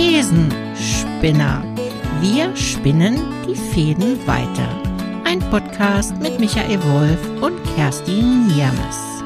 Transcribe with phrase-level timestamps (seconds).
[0.00, 1.62] Thesenspinner.
[2.22, 3.16] Wir spinnen
[3.46, 4.82] die Fäden weiter.
[5.26, 9.20] Ein Podcast mit Michael Wolf und Kerstin Niermes.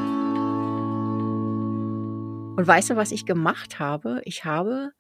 [2.57, 4.21] Und weißt du, was ich gemacht habe?
[4.25, 4.91] Ich habe,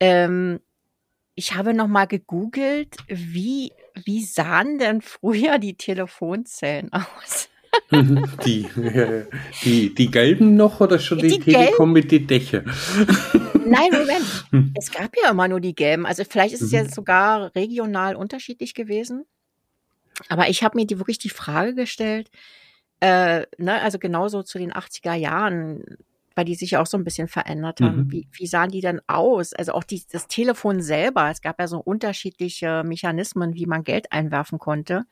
[0.00, 0.58] ähm,
[1.36, 6.92] ich habe noch mal gegoogelt, wie, wie sahen denn früher die Telefonzellen
[7.22, 7.48] aus?
[8.44, 8.68] die,
[9.64, 12.64] die, die gelben noch oder schon die, die Telekom mit die Dächer?
[13.66, 14.24] Nein, Moment.
[14.50, 14.72] Hm.
[14.76, 16.06] Es gab ja immer nur die gelben.
[16.06, 16.78] Also vielleicht ist es mhm.
[16.78, 19.24] ja sogar regional unterschiedlich gewesen.
[20.28, 22.30] Aber ich habe mir die wirklich die Frage gestellt,
[23.00, 25.82] äh, ne, also genauso zu den 80er Jahren,
[26.34, 28.04] weil die sich ja auch so ein bisschen verändert haben.
[28.04, 28.12] Mhm.
[28.12, 29.52] Wie, wie sahen die denn aus?
[29.52, 31.30] Also auch die, das Telefon selber.
[31.30, 35.04] Es gab ja so unterschiedliche Mechanismen, wie man Geld einwerfen konnte.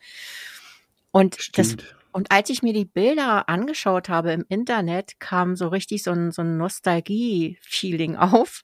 [1.11, 1.83] Und Stimmt.
[1.83, 6.13] das und als ich mir die Bilder angeschaut habe im Internet, kam so richtig so
[6.13, 8.63] ein, so ein Nostalgie-Feeling auf,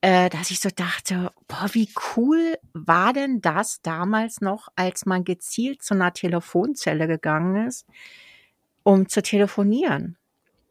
[0.00, 5.24] äh, dass ich so dachte, boah, wie cool war denn das damals noch, als man
[5.24, 7.86] gezielt zu einer Telefonzelle gegangen ist,
[8.82, 10.16] um zu telefonieren.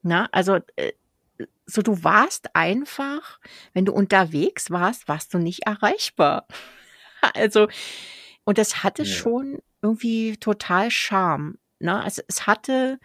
[0.02, 0.94] Na, also äh,
[1.66, 3.40] so du warst einfach,
[3.74, 6.48] wenn du unterwegs warst, warst du nicht erreichbar.
[7.36, 7.68] also
[8.46, 9.14] und das hatte ja.
[9.14, 11.60] schon irgendwie total Charme.
[11.80, 12.02] Ne?
[12.02, 13.00] Also es hatte,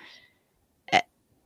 [0.86, 1.00] äh,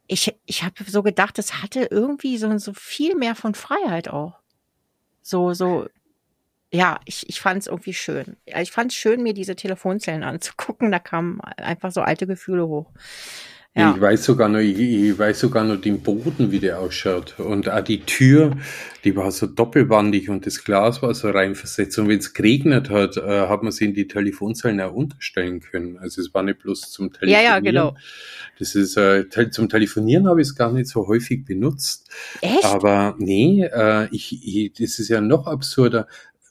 [0.06, 4.38] ich, ich habe so gedacht, es hatte irgendwie so, so viel mehr von Freiheit auch.
[5.22, 5.88] So, so,
[6.72, 8.36] ja, ich, ich fand es irgendwie schön.
[8.44, 10.90] Ich fand es schön, mir diese Telefonzellen anzugucken.
[10.90, 12.90] Da kamen einfach so alte Gefühle hoch.
[13.76, 13.94] Ja.
[13.94, 17.38] Ich weiß sogar noch, ich, ich, weiß sogar noch den Boden, wie der ausschaut.
[17.38, 18.56] Und auch die Tür,
[19.04, 21.96] die war so doppelwandig und das Glas war so reinversetzt.
[21.98, 25.96] Und wenn es geregnet hat, äh, hat man sie in die Telefonzellen auch unterstellen können.
[25.98, 27.44] Also es war nicht bloß zum Telefonieren.
[27.44, 27.94] Ja, ja, genau.
[28.58, 32.10] Das ist, äh, zum Telefonieren habe ich es gar nicht so häufig benutzt.
[32.40, 32.64] Echt?
[32.64, 36.08] Aber nee, äh, ich, ich, das ist ja noch absurder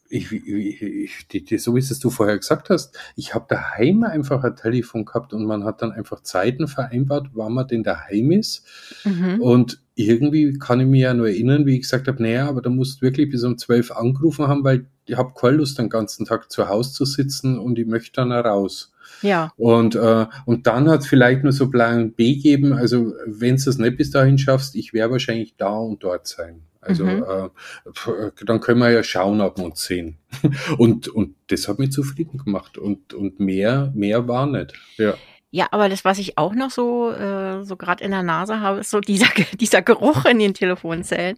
[0.09, 4.03] ich, ich, ich, die, die, so wie es du vorher gesagt hast, ich habe daheim
[4.03, 8.31] einfach ein Telefon gehabt und man hat dann einfach Zeiten vereinbart, wann man denn daheim
[8.31, 8.65] ist.
[9.03, 9.41] Mhm.
[9.41, 12.69] Und irgendwie kann ich mich ja nur erinnern, wie ich gesagt habe, naja, aber da
[12.69, 16.25] musst du wirklich bis um zwölf angerufen haben, weil ich habe keine Lust, den ganzen
[16.25, 18.91] Tag zu Hause zu sitzen und ich möchte dann raus.
[19.21, 19.51] Ja.
[19.57, 23.69] Und, äh, und dann hat es vielleicht nur so Plan B geben, also wenn du
[23.69, 26.61] es nicht bis dahin schaffst, ich werde wahrscheinlich da und dort sein.
[26.87, 27.23] Also mhm.
[27.23, 30.17] äh, dann können wir ja schauen, ob wir uns sehen.
[30.77, 32.77] Und, und das hat mich zufrieden gemacht.
[32.77, 34.73] Und, und mehr, mehr war nicht.
[34.97, 35.15] Ja.
[35.49, 38.81] Ja, aber das, was ich auch noch so, äh, so gerade in der Nase habe,
[38.81, 39.27] ist so dieser,
[39.59, 41.37] dieser Geruch in den Telefonzellen.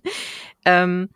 [0.66, 1.10] Ähm,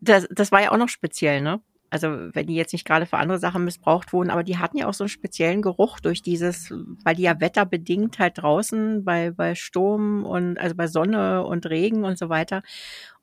[0.00, 1.60] das, das war ja auch noch speziell, ne?
[1.90, 4.86] Also wenn die jetzt nicht gerade für andere Sachen missbraucht wurden, aber die hatten ja
[4.86, 6.72] auch so einen speziellen Geruch durch dieses,
[7.04, 12.04] weil die ja wetterbedingt halt draußen bei, bei Sturm und also bei Sonne und Regen
[12.04, 12.62] und so weiter.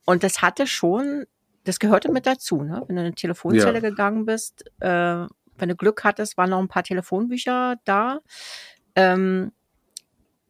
[0.05, 1.25] Und das hatte schon,
[1.63, 2.83] das gehörte mit dazu, ne?
[2.87, 3.89] Wenn du in eine Telefonzelle ja.
[3.89, 5.25] gegangen bist, äh,
[5.57, 8.19] wenn du Glück hattest, waren noch ein paar Telefonbücher da.
[8.95, 9.51] Ähm,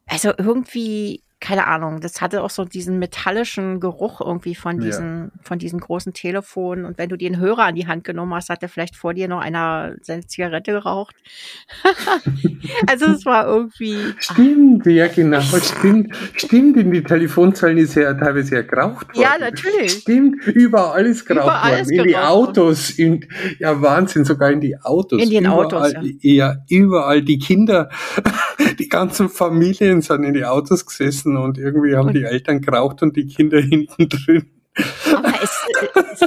[0.08, 5.42] also irgendwie keine Ahnung, das hatte auch so diesen metallischen Geruch irgendwie von diesen, ja.
[5.44, 6.84] von diesen großen Telefonen.
[6.84, 9.14] Und wenn du dir einen Hörer an die Hand genommen hast, hat der vielleicht vor
[9.14, 11.16] dir noch einer seine Zigarette geraucht.
[12.88, 13.98] also es war irgendwie.
[14.18, 14.92] Stimmt, ach.
[14.92, 16.16] ja genau, stimmt.
[16.34, 19.22] Stimmt, in die Telefonzellen ist ja teilweise ja geraucht worden.
[19.22, 19.92] Ja, natürlich.
[19.92, 22.00] Stimmt, überall ist geraucht überall worden.
[22.00, 23.26] in die Autos, in,
[23.60, 25.22] ja Wahnsinn, sogar in die Autos.
[25.22, 26.02] In den überall, Autos, ja.
[26.22, 26.56] ja.
[26.68, 27.90] Überall die Kinder,
[28.78, 33.16] die ganzen Familien sind in die Autos gesessen und irgendwie haben die Eltern geraucht und
[33.16, 34.52] die Kinder hinten drin.
[35.12, 35.66] Aber es,
[35.96, 36.22] es,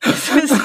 [0.00, 0.56] es ist,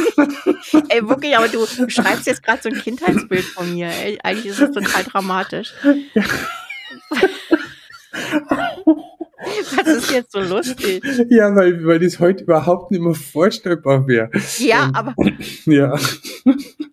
[0.89, 3.87] ey, wirklich, aber du schreibst jetzt gerade so ein Kindheitsbild von mir.
[3.87, 4.19] Ey.
[4.23, 5.73] Eigentlich ist es total dramatisch.
[9.75, 11.03] Was ist jetzt so lustig?
[11.29, 14.29] Ja, weil, weil das heute überhaupt nicht mehr vorstellbar wäre.
[14.57, 15.15] Ja, Und, aber.
[15.65, 15.97] Ja.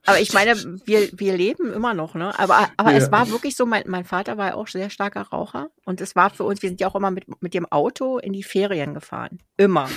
[0.07, 2.37] Aber ich meine, wir, wir leben immer noch, ne?
[2.39, 2.99] Aber, aber ja.
[2.99, 5.71] es war wirklich so, mein, mein Vater war ja auch sehr starker Raucher.
[5.85, 8.33] Und es war für uns, wir sind ja auch immer mit, mit dem Auto in
[8.33, 9.39] die Ferien gefahren.
[9.57, 9.89] Immer.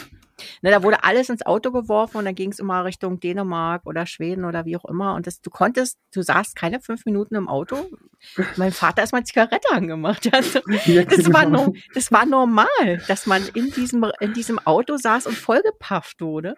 [0.61, 4.05] Ne, da wurde alles ins Auto geworfen und dann ging es immer Richtung Dänemark oder
[4.05, 5.15] Schweden oder wie auch immer.
[5.15, 7.77] Und das, du konntest, du saßt keine fünf Minuten im Auto.
[8.55, 10.29] Mein Vater ist mal Zigarette angemacht.
[10.33, 11.67] Also, das, war genau.
[11.67, 12.67] no, das war normal,
[13.07, 16.55] dass man in diesem, in diesem Auto saß und vollgepafft wurde.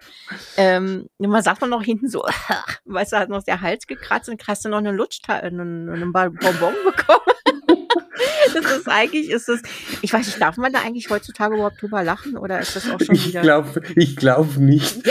[0.58, 2.24] Ähm, man sagt man noch hinten so,
[2.86, 6.12] weißt du, hat noch der Hals gekratzt und hast du noch einen Lutsch, einen, einen
[6.12, 7.36] Bonbon bekommen.
[8.54, 9.62] das ist eigentlich, ist das,
[10.02, 13.00] ich weiß nicht, darf man da eigentlich heutzutage überhaupt drüber lachen oder ist das auch
[13.00, 13.40] schon wieder?
[13.40, 14.98] Ich glaube, ich glaube nicht.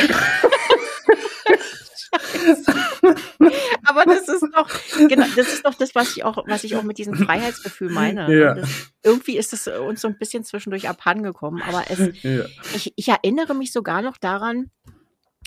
[3.85, 4.69] Aber das ist doch,
[5.09, 8.33] genau, das ist doch das, was ich auch, was ich auch mit diesem Freiheitsgefühl meine.
[8.35, 8.55] Ja.
[8.55, 11.63] Das, irgendwie ist es uns so ein bisschen zwischendurch abhandengekommen.
[11.63, 12.45] Aber es, ja.
[12.75, 14.71] ich, ich erinnere mich sogar noch daran,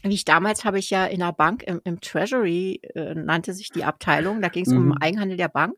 [0.03, 3.71] wie ich damals habe ich ja in der Bank im, im Treasury äh, nannte sich
[3.71, 4.91] die Abteilung, da ging es mhm.
[4.91, 5.73] um Eigenhandel der Bank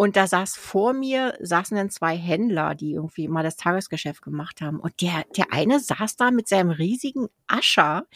[0.00, 4.62] und da saß vor mir, saßen dann zwei Händler, die irgendwie mal das Tagesgeschäft gemacht
[4.62, 4.80] haben.
[4.80, 8.06] Und der, der eine saß da mit seinem riesigen Ascher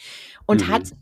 [0.47, 0.67] und mhm.
[0.71, 0.93] hat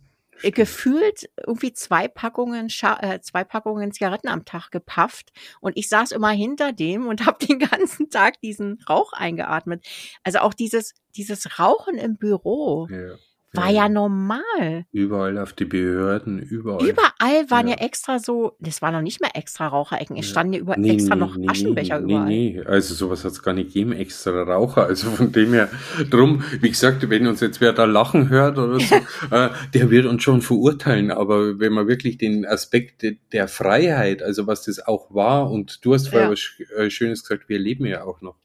[0.41, 2.68] gefühlt irgendwie zwei Packungen,
[3.00, 5.31] äh, zwei Packungen Zigaretten am Tag gepafft
[5.62, 9.88] und ich saß immer hinter dem und habe den ganzen Tag diesen Rauch eingeatmet.
[10.25, 12.89] Also auch dieses dieses Rauchen im Büro.
[12.91, 13.15] Ja
[13.54, 14.86] war ja, ja normal.
[14.92, 16.88] Überall auf die Behörden, überall.
[16.88, 20.54] Überall waren ja, ja extra so, das war noch nicht mehr extra Raucherecken, es standen
[20.54, 22.26] ja über nee, extra nee, noch nee, Aschenbecher überall.
[22.26, 24.86] Nee, nee, also sowas hat es gar nicht gegeben, extra Raucher.
[24.86, 25.70] Also von dem her,
[26.10, 28.96] drum, wie gesagt, wenn uns jetzt wer da lachen hört oder so,
[29.32, 31.12] äh, der wird uns schon verurteilen.
[31.12, 35.94] Aber wenn man wirklich den Aspekt der Freiheit, also was das auch war, und du
[35.94, 36.32] hast vorher ja.
[36.32, 38.36] was äh, Schönes gesagt, wir leben ja auch noch.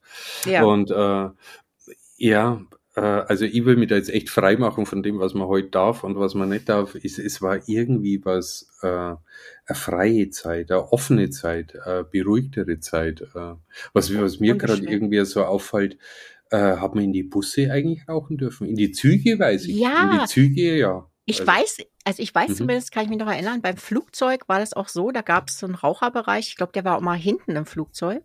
[0.45, 0.65] Ja.
[0.65, 1.31] Und äh,
[2.19, 2.61] ja,
[3.01, 6.05] also ich will mich da jetzt echt frei machen von dem, was man heute darf
[6.05, 6.95] und was man nicht darf.
[6.95, 9.19] Es, es war irgendwie was, äh, eine
[9.75, 13.21] freie Zeit, eine offene Zeit, eine beruhigtere Zeit.
[13.21, 13.55] Äh,
[13.93, 15.99] was, was mir gerade irgendwie so auffällt,
[16.51, 18.67] äh, hat man in die Busse eigentlich rauchen dürfen?
[18.67, 19.77] In die Züge weiß ich.
[19.77, 20.13] Ja.
[20.13, 21.07] In die Züge, ja.
[21.27, 22.55] Ich also, weiß, also ich weiß mhm.
[22.55, 25.59] zumindest, kann ich mich noch erinnern, beim Flugzeug war das auch so, da gab es
[25.59, 28.23] so einen Raucherbereich, ich glaube, der war auch mal hinten im Flugzeug.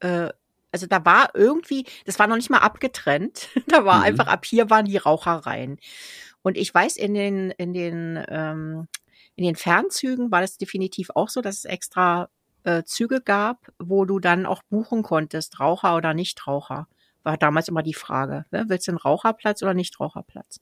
[0.00, 0.30] Äh,
[0.76, 3.48] also da war irgendwie, das war noch nicht mal abgetrennt.
[3.68, 4.04] Da war mhm.
[4.04, 5.78] einfach ab hier waren die Rauchereien.
[6.42, 8.88] Und ich weiß, in den, in den, ähm,
[9.36, 12.28] in den Fernzügen war das definitiv auch so, dass es extra
[12.64, 16.88] äh, Züge gab, wo du dann auch buchen konntest, Raucher oder Nichtraucher.
[17.22, 18.44] War damals immer die Frage.
[18.50, 18.66] Ne?
[18.68, 20.60] Willst du einen Raucherplatz oder Nichtraucherplatz?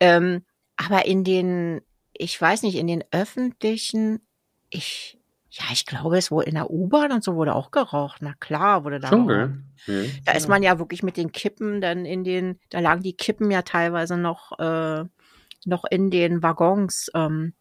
[0.00, 0.44] Ähm,
[0.76, 1.82] aber in den,
[2.12, 4.20] ich weiß nicht, in den öffentlichen,
[4.70, 5.19] ich,
[5.50, 8.18] ja, ich glaube, es wurde in der U-Bahn und so wurde auch geraucht.
[8.20, 9.08] Na klar, wurde da.
[9.08, 9.58] Schon, gell?
[9.86, 10.02] Ja.
[10.26, 13.50] Da ist man ja wirklich mit den Kippen dann in den, da lagen die Kippen
[13.50, 15.04] ja teilweise noch, äh,
[15.64, 17.10] noch in den Waggons.
[17.14, 17.54] Ähm,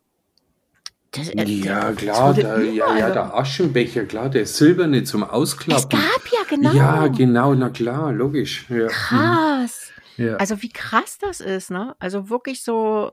[1.12, 5.76] das, äh, ja, klar, da, ja, ja, der Aschenbecher, klar, der silberne zum Ausklappen.
[5.76, 6.72] Es gab ja, genau.
[6.74, 8.70] Ja, genau, na klar, logisch.
[8.70, 8.88] Ja.
[8.88, 9.92] Krass.
[10.18, 10.36] Ja.
[10.36, 11.96] Also wie krass das ist, ne?
[11.98, 13.10] Also wirklich so,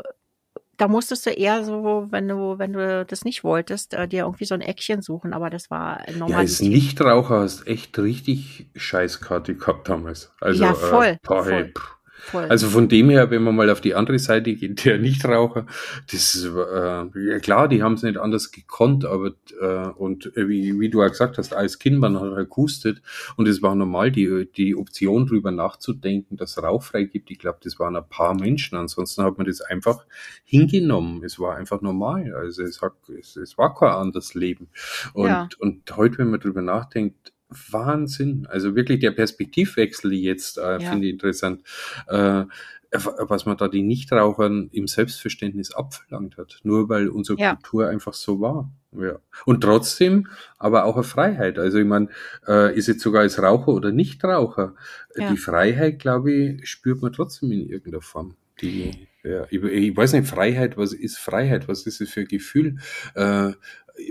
[0.77, 4.45] da musstest du eher so, wenn du, wenn du das nicht wolltest, äh, dir irgendwie
[4.45, 6.31] so ein Eckchen suchen, aber das war normal.
[6.31, 10.33] Ja, als Nichtraucher hast echt richtig Scheißkarte gehabt damals.
[10.41, 11.07] Also, ja, voll.
[11.07, 11.53] Äh, boah, voll.
[11.53, 11.73] Hey,
[12.19, 12.45] Voll.
[12.45, 15.67] Also von dem her, wenn man mal auf die andere Seite geht, der Nichtraucher,
[16.11, 20.79] das ist, äh, ja klar, die haben es nicht anders gekonnt, aber äh, und wie,
[20.81, 23.03] wie du ja gesagt hast, als Kind man hat halt gehustet
[23.37, 27.31] und es war normal, die, die Option drüber nachzudenken, dass es rauchfrei gibt.
[27.31, 28.77] Ich glaube, das waren ein paar Menschen.
[28.77, 30.05] Ansonsten hat man das einfach
[30.45, 31.23] hingenommen.
[31.25, 32.35] Es war einfach normal.
[32.35, 34.69] Also es hat, es, es war kein anderes Leben.
[35.13, 35.49] Und, ja.
[35.59, 38.47] und heute, wenn man drüber nachdenkt, Wahnsinn.
[38.51, 40.91] Also wirklich der Perspektivwechsel jetzt äh, ja.
[40.91, 41.63] finde ich interessant.
[42.09, 42.45] Äh,
[42.93, 47.55] was man da die Nichtrauchern im Selbstverständnis abverlangt hat, nur weil unsere ja.
[47.55, 48.71] Kultur einfach so war.
[48.93, 49.19] Ja.
[49.45, 50.29] Und trotzdem
[50.59, 51.59] aber auch eine Freiheit.
[51.59, 52.09] Also ich meine,
[52.47, 54.75] äh, ist jetzt sogar als Raucher oder Nichtraucher,
[55.17, 55.31] ja.
[55.31, 58.37] die Freiheit, glaube ich, spürt man trotzdem in irgendeiner Form.
[58.63, 61.69] Die, ja, ich, ich weiß nicht, Freiheit, was ist Freiheit?
[61.69, 62.79] Was ist es für ein Gefühl?
[63.15, 63.53] Äh,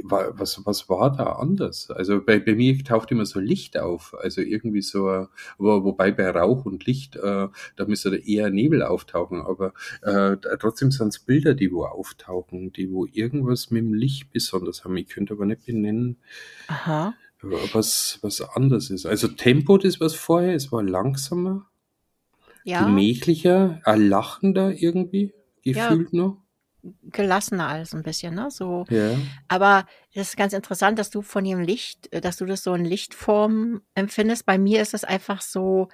[0.03, 1.89] was, was war da anders?
[1.91, 5.27] Also bei, bei mir taucht immer so Licht auf, also irgendwie so,
[5.57, 10.37] wo, wobei bei Rauch und Licht, äh, da müsste da eher Nebel auftauchen, aber äh,
[10.59, 14.97] trotzdem sind es Bilder, die wo auftauchen, die wo irgendwas mit dem Licht besonders haben.
[14.97, 16.17] Ich könnte aber nicht benennen,
[16.67, 17.13] Aha.
[17.41, 19.05] was, was anders ist.
[19.05, 21.67] Also Tempo, das was vorher, es war langsamer,
[22.63, 22.85] ja.
[22.85, 26.19] gemächlicher, erlachender irgendwie, gefühlt ja.
[26.19, 26.44] noch
[27.03, 28.49] gelassener alles ein bisschen, ne?
[28.51, 28.85] So.
[28.89, 29.17] Ja.
[29.47, 32.73] Aber das ist ganz interessant, dass du von dem Licht, äh, dass du das so
[32.73, 34.45] in Lichtform empfindest.
[34.45, 35.89] Bei mir ist es einfach so,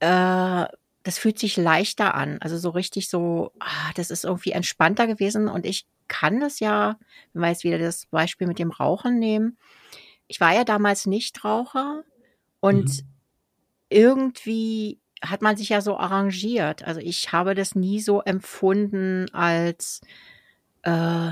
[0.00, 0.64] äh,
[1.02, 2.38] das fühlt sich leichter an.
[2.40, 6.98] Also so richtig so, ah, das ist irgendwie entspannter gewesen und ich kann das ja,
[7.32, 9.58] wenn wir jetzt wieder das Beispiel mit dem Rauchen nehmen.
[10.26, 12.02] Ich war ja damals Nichtraucher
[12.60, 13.08] und mhm.
[13.88, 16.84] irgendwie hat man sich ja so arrangiert.
[16.84, 20.00] Also ich habe das nie so empfunden als
[20.82, 21.30] äh,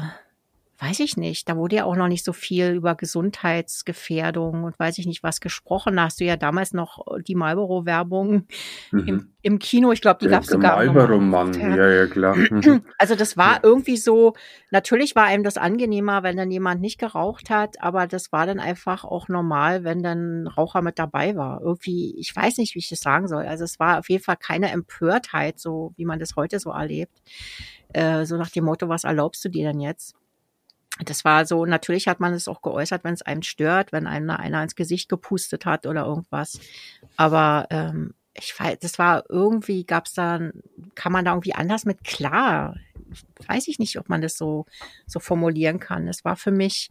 [0.78, 4.98] weiß ich nicht, da wurde ja auch noch nicht so viel über Gesundheitsgefährdung und weiß
[4.98, 5.96] ich nicht was gesprochen.
[5.96, 8.46] Da hast du ja damals noch die Marlboro-Werbung
[8.90, 9.06] mhm.
[9.06, 9.92] im, im, Kino.
[9.92, 10.76] Ich glaube, die gab es sogar.
[10.76, 12.34] Marlboro-Mann, ja, ja, klar.
[12.36, 12.84] Mhm.
[12.98, 13.60] Also das war ja.
[13.62, 14.34] irgendwie so,
[14.70, 18.58] natürlich war einem das angenehmer, wenn dann jemand nicht geraucht hat, aber das war dann
[18.58, 21.60] einfach auch normal, wenn dann Raucher mit dabei war.
[21.62, 23.46] Irgendwie, ich weiß nicht, wie ich das sagen soll.
[23.46, 27.22] Also es war auf jeden Fall keine Empörtheit, so wie man das heute so erlebt.
[27.92, 30.16] Äh, so nach dem Motto, was erlaubst du dir denn jetzt?
[31.00, 34.30] Das war so, natürlich hat man es auch geäußert, wenn es einem stört, wenn einem
[34.30, 36.60] einer ins Gesicht gepustet hat oder irgendwas.
[37.16, 40.38] Aber ähm, ich weiß, das war irgendwie, gab es da,
[40.94, 42.76] kann man da irgendwie anders mit klar?
[43.46, 44.66] Weiß ich nicht, ob man das so,
[45.06, 46.06] so formulieren kann.
[46.08, 46.88] Es war für mich,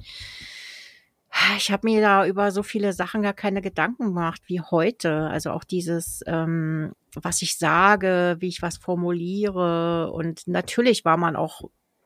[1.57, 5.27] ich habe mir da über so viele Sachen gar keine Gedanken gemacht wie heute.
[5.27, 10.11] Also auch dieses, ähm, was ich sage, wie ich was formuliere.
[10.11, 11.61] Und natürlich war man auch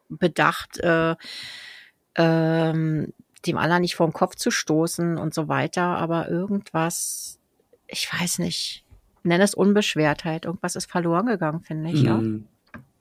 [0.09, 1.15] bedacht, äh,
[2.17, 3.13] ähm,
[3.45, 5.83] dem anderen nicht vor den Kopf zu stoßen und so weiter.
[5.83, 7.39] Aber irgendwas,
[7.87, 8.83] ich weiß nicht,
[9.23, 10.45] nenne es Unbeschwertheit.
[10.45, 12.17] Irgendwas ist verloren gegangen, finde ich, ja.
[12.17, 12.45] Mhm.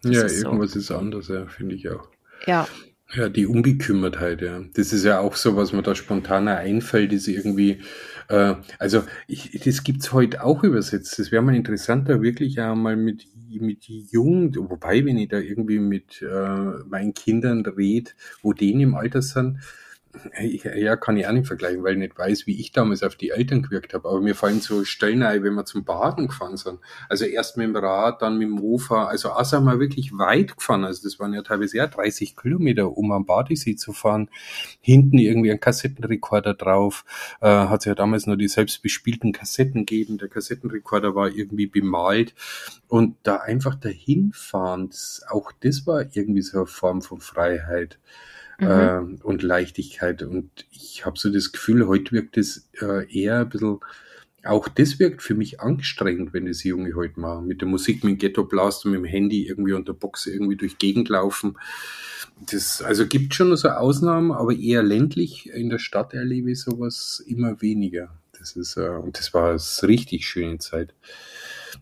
[0.04, 0.78] Ja, ist irgendwas so.
[0.78, 2.08] ist anders, ja, finde ich auch.
[2.46, 2.68] Ja.
[3.14, 4.62] Ja, die Unbekümmertheit, ja.
[4.74, 7.80] Das ist ja auch so, was mir da spontaner einfällt, ist irgendwie,
[8.28, 11.18] äh, also ich, das gibt's heute auch übersetzt.
[11.18, 16.22] Das wäre mal interessanter, wirklich einmal mit, mit Jugend, wobei, wenn ich da irgendwie mit
[16.22, 18.10] äh, meinen Kindern rede,
[18.42, 19.58] wo die im Alter sind,
[20.40, 23.30] ja, kann ich auch nicht vergleichen, weil ich nicht weiß, wie ich damals auf die
[23.30, 24.08] Eltern gewirkt habe.
[24.08, 26.80] Aber mir fallen so Stellen ein, wenn wir zum Baden gefahren sind.
[27.08, 29.06] Also erst mit dem Rad, dann mit dem Mofa.
[29.06, 30.84] Also auch sind wir wirklich weit gefahren.
[30.84, 34.30] Also das waren ja teilweise ja 30 Kilometer, um am Badesee zu fahren.
[34.80, 37.04] Hinten irgendwie ein Kassettenrekorder drauf.
[37.40, 40.18] Äh, hat es ja damals nur die selbstbespielten Kassetten gegeben.
[40.18, 42.34] Der Kassettenrekorder war irgendwie bemalt.
[42.88, 47.98] Und da einfach dahin fahren, das, auch das war irgendwie so eine Form von Freiheit
[48.58, 48.66] mhm.
[48.66, 50.22] äh, und Leichtigkeit.
[50.22, 53.78] Und ich habe so das Gefühl, heute wirkt es äh, eher ein bisschen,
[54.44, 57.46] auch das wirkt für mich anstrengend, wenn das Junge heute machen.
[57.46, 60.56] Mit der Musik, mit dem Ghetto Blast und mit dem Handy irgendwie unter Box irgendwie
[60.56, 61.58] durch Gegend laufen.
[62.50, 65.50] Das, also gibt schon so Ausnahmen, aber eher ländlich.
[65.50, 68.10] In der Stadt erlebe ich sowas immer weniger.
[68.38, 70.94] Das ist, äh, und das war eine richtig schöne Zeit.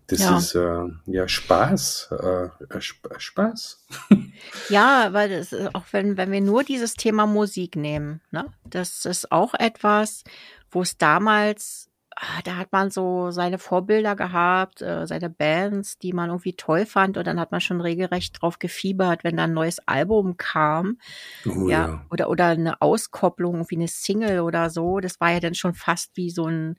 [0.07, 0.39] Das ja.
[0.39, 3.85] ist äh, ja Spaß, äh, äh Spaß.
[4.69, 9.05] ja, weil das ist auch wenn wenn wir nur dieses Thema Musik nehmen, ne, das
[9.05, 10.25] ist auch etwas,
[10.71, 16.13] wo es damals ah, da hat man so seine Vorbilder gehabt, äh, seine Bands, die
[16.13, 19.53] man irgendwie toll fand und dann hat man schon regelrecht drauf gefiebert, wenn da ein
[19.53, 20.99] neues Album kam.
[21.47, 25.01] Oh, ja, ja, Oder, oder eine Auskopplung, wie eine Single oder so.
[25.01, 26.77] Das war ja dann schon fast wie so ein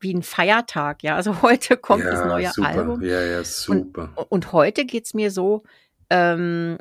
[0.00, 1.16] wie ein Feiertag, ja.
[1.16, 2.68] Also heute kommt ja, das neue super.
[2.68, 3.02] Album.
[3.02, 4.12] Ja, ja, super.
[4.14, 5.64] Und, und heute geht's mir so,
[6.10, 6.78] ähm,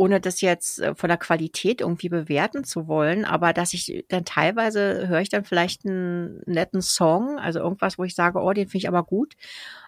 [0.00, 4.24] ohne das jetzt äh, von der Qualität irgendwie bewerten zu wollen, aber dass ich dann
[4.24, 8.66] teilweise höre ich dann vielleicht einen netten Song, also irgendwas, wo ich sage, oh, den
[8.66, 9.34] finde ich aber gut.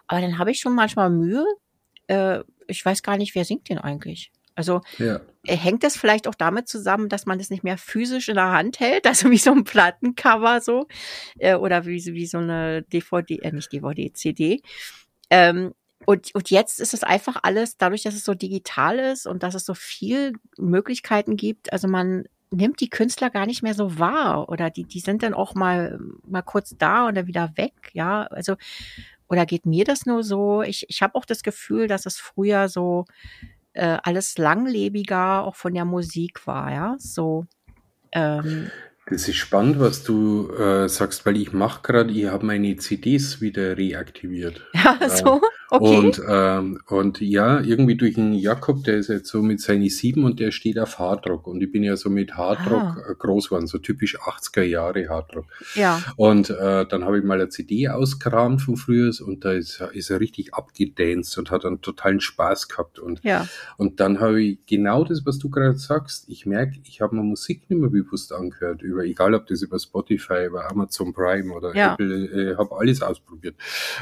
[0.05, 1.43] Aber dann habe ich schon manchmal Mühe.
[2.05, 4.31] Äh, ich weiß gar nicht, wer singt den eigentlich.
[4.53, 5.19] Also ja.
[5.47, 8.51] Äh, hängt das vielleicht auch damit zusammen, dass man das nicht mehr physisch in der
[8.51, 10.87] Hand hält, also wie so ein Plattencover so
[11.39, 14.61] äh, oder wie, wie so eine DVD, äh, nicht DVD, CD.
[15.31, 15.73] Ähm,
[16.05, 19.55] und, und jetzt ist es einfach alles, dadurch, dass es so digital ist und dass
[19.55, 24.49] es so viel Möglichkeiten gibt, also man nimmt die Künstler gar nicht mehr so wahr
[24.49, 28.23] oder die, die sind dann auch mal, mal kurz da und dann wieder weg, ja,
[28.23, 28.55] also
[29.27, 30.61] oder geht mir das nur so?
[30.61, 33.05] Ich, ich habe auch das Gefühl, dass es früher so
[33.73, 37.45] äh, alles langlebiger auch von der Musik war, ja, so.
[38.11, 38.69] Ähm,
[39.07, 43.41] das ist spannend, was du äh, sagst, weil ich mache gerade, ich habe meine CDs
[43.41, 44.61] wieder reaktiviert.
[44.83, 45.39] Ja, so.
[45.73, 45.97] Okay.
[45.97, 50.23] Und, ähm, und ja, irgendwie durch den Jakob, der ist jetzt so mit seinen sieben
[50.23, 51.47] und der steht auf Hardrock.
[51.47, 53.03] Und ich bin ja so mit Hardrock ah.
[53.09, 55.45] Äh, groß geworden, so typisch 80er Jahre Hardrock.
[55.73, 55.99] Ja.
[56.15, 60.11] Und äh, dann habe ich mal eine CD ausgekramt von früher und da ist, ist
[60.11, 62.99] er richtig abgedanced und hat einen totalen Spaß gehabt.
[62.99, 63.47] Und, ja.
[63.77, 66.29] und dann habe ich genau das, was du gerade sagst.
[66.29, 69.79] Ich merke, ich habe mir Musik nicht mehr bewusst angehört, über, egal ob das über
[69.79, 71.93] Spotify, über Amazon Prime oder ja.
[71.93, 73.55] Apple, äh, habe alles ausprobiert.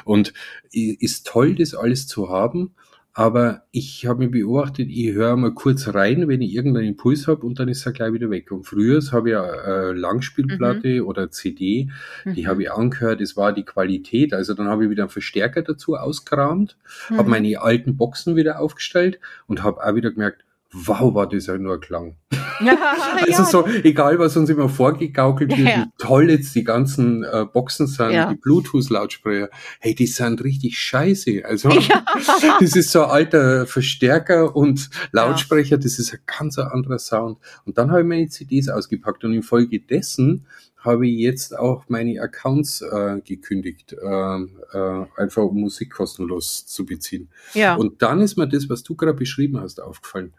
[0.05, 0.33] Und
[0.71, 2.75] ist toll, das alles zu haben.
[3.13, 7.45] Aber ich habe mich beobachtet, ich höre mal kurz rein, wenn ich irgendeinen Impuls habe
[7.45, 8.51] und dann ist er gleich wieder weg.
[8.51, 11.07] Und früher habe ich ja äh, Langspielplatte mhm.
[11.07, 11.89] oder CD,
[12.25, 12.47] die mhm.
[12.47, 14.33] habe ich angehört, es war die Qualität.
[14.33, 16.77] Also dann habe ich wieder einen Verstärker dazu ausgekramt,
[17.09, 17.17] mhm.
[17.17, 21.57] habe meine alten Boxen wieder aufgestellt und habe auch wieder gemerkt, wow, war das ja
[21.57, 22.17] nur Klang.
[22.63, 22.77] Ja,
[23.15, 23.45] also ja.
[23.45, 25.85] so, egal was uns immer vorgegaukelt wird, ja.
[25.85, 29.49] wie toll jetzt die ganzen äh, Boxen sind, die Bluetooth-Lautsprecher,
[29.79, 31.41] hey, die sind richtig scheiße.
[31.43, 31.69] Also
[32.59, 37.39] das ist so ein alter Verstärker und Lautsprecher, das ist ein ganz anderer Sound.
[37.65, 40.45] Und dann habe ich meine CDs ausgepackt und infolgedessen
[40.77, 46.85] habe ich jetzt auch meine Accounts äh, gekündigt, äh, äh, einfach um Musik kostenlos zu
[46.85, 47.29] beziehen.
[47.55, 47.73] Ja.
[47.75, 50.33] Und dann ist mir das, was du gerade beschrieben hast, aufgefallen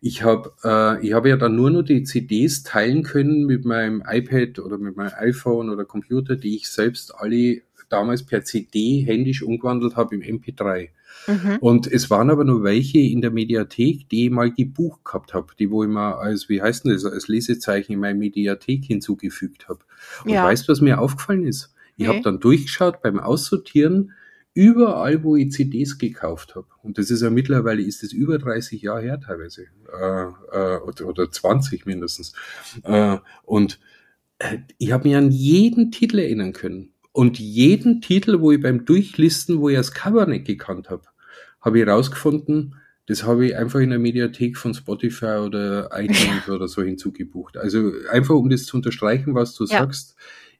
[0.00, 4.02] ich habe äh, ich habe ja dann nur noch die CDs teilen können mit meinem
[4.06, 9.42] iPad oder mit meinem iPhone oder Computer, die ich selbst alle damals per CD händisch
[9.42, 10.88] umgewandelt habe im MP3.
[11.26, 11.56] Mhm.
[11.60, 15.48] Und es waren aber nur welche in der Mediathek, die ich mal gebucht gehabt habe,
[15.58, 19.68] die wo ich mal als, wie heißt denn das, als Lesezeichen in meine Mediathek hinzugefügt
[19.68, 19.80] habe.
[20.24, 20.44] Und ja.
[20.44, 21.74] weißt du, was mir aufgefallen ist?
[21.96, 22.16] Ich okay.
[22.16, 24.12] habe dann durchgeschaut beim Aussortieren,
[24.56, 28.80] überall, wo ich CDs gekauft habe, und das ist ja mittlerweile, ist es über 30
[28.80, 30.22] Jahre her teilweise, äh,
[30.52, 32.32] äh, oder, oder 20 mindestens,
[32.82, 33.78] äh, und
[34.38, 36.94] äh, ich habe mich an jeden Titel erinnern können.
[37.12, 41.02] Und jeden Titel, wo ich beim Durchlisten, wo ich das Cover nicht gekannt habe,
[41.60, 46.66] habe ich rausgefunden, das habe ich einfach in der Mediathek von Spotify oder iTunes oder
[46.66, 47.58] so hinzugebucht.
[47.58, 49.80] Also einfach um das zu unterstreichen, was du ja.
[49.80, 50.16] sagst.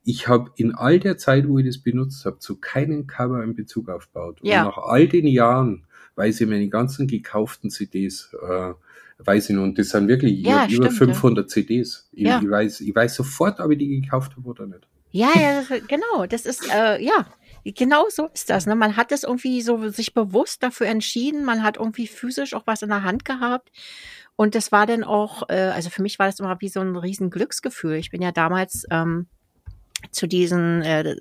[0.09, 3.57] Ich habe in all der Zeit, wo ich das benutzt habe, zu keinem Cover einen
[3.57, 4.39] Bezug aufgebaut.
[4.43, 4.61] Ja.
[4.61, 5.85] Und nach all den Jahren
[6.15, 8.73] weiß ich meine ganzen gekauften CDs, äh,
[9.19, 11.49] weiß ich und das sind wirklich ja, über, stimmt, 500 ja.
[11.49, 12.09] CDs.
[12.13, 12.41] Ich, ja.
[12.41, 14.87] ich, weiß, ich weiß sofort, ob ich die gekauft habe oder nicht.
[15.11, 16.27] Ja, ja, genau.
[16.27, 17.27] Das ist, äh, ja,
[17.65, 18.67] genau so ist das.
[18.67, 18.77] Ne?
[18.77, 21.45] Man hat es irgendwie so sich bewusst dafür entschieden.
[21.45, 23.71] Man hat irgendwie physisch auch was in der Hand gehabt.
[24.37, 26.95] Und das war dann auch, äh, also für mich war das immer wie so ein
[26.95, 27.95] riesen Glücksgefühl.
[27.95, 29.27] Ich bin ja damals ähm,
[30.11, 31.17] zu diesen, äh,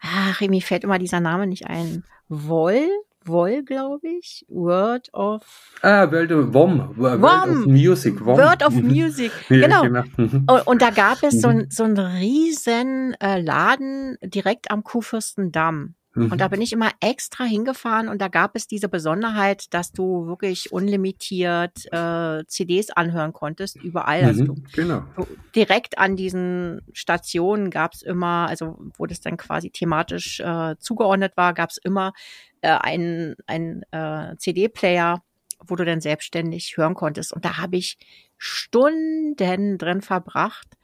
[0.00, 2.04] ach, mir fällt immer dieser Name nicht ein.
[2.28, 2.88] Woll,
[3.24, 4.46] Woll, glaube ich.
[4.48, 5.42] Word of.
[5.82, 6.96] Ah, World of WOM.
[6.96, 7.50] World WOM.
[7.50, 8.24] of Music.
[8.24, 8.38] WOM.
[8.38, 9.30] Word of Music.
[9.48, 9.82] genau.
[9.82, 10.02] genau.
[10.16, 10.46] Mhm.
[10.48, 15.94] Und, und, da gab es so, ein, so einen riesen äh, Laden direkt am Kuhfürstendamm.
[16.14, 16.50] Und da mhm.
[16.50, 21.86] bin ich immer extra hingefahren und da gab es diese Besonderheit, dass du wirklich unlimitiert
[21.92, 24.24] äh, CDs anhören konntest, überall.
[24.24, 25.04] Also du, genau.
[25.14, 25.24] Du,
[25.54, 31.36] direkt an diesen Stationen gab es immer, also wo das dann quasi thematisch äh, zugeordnet
[31.36, 32.12] war, gab es immer
[32.60, 35.22] äh, einen, einen äh, CD-Player,
[35.64, 37.32] wo du dann selbstständig hören konntest.
[37.32, 37.98] Und da habe ich
[38.36, 40.76] Stunden drin verbracht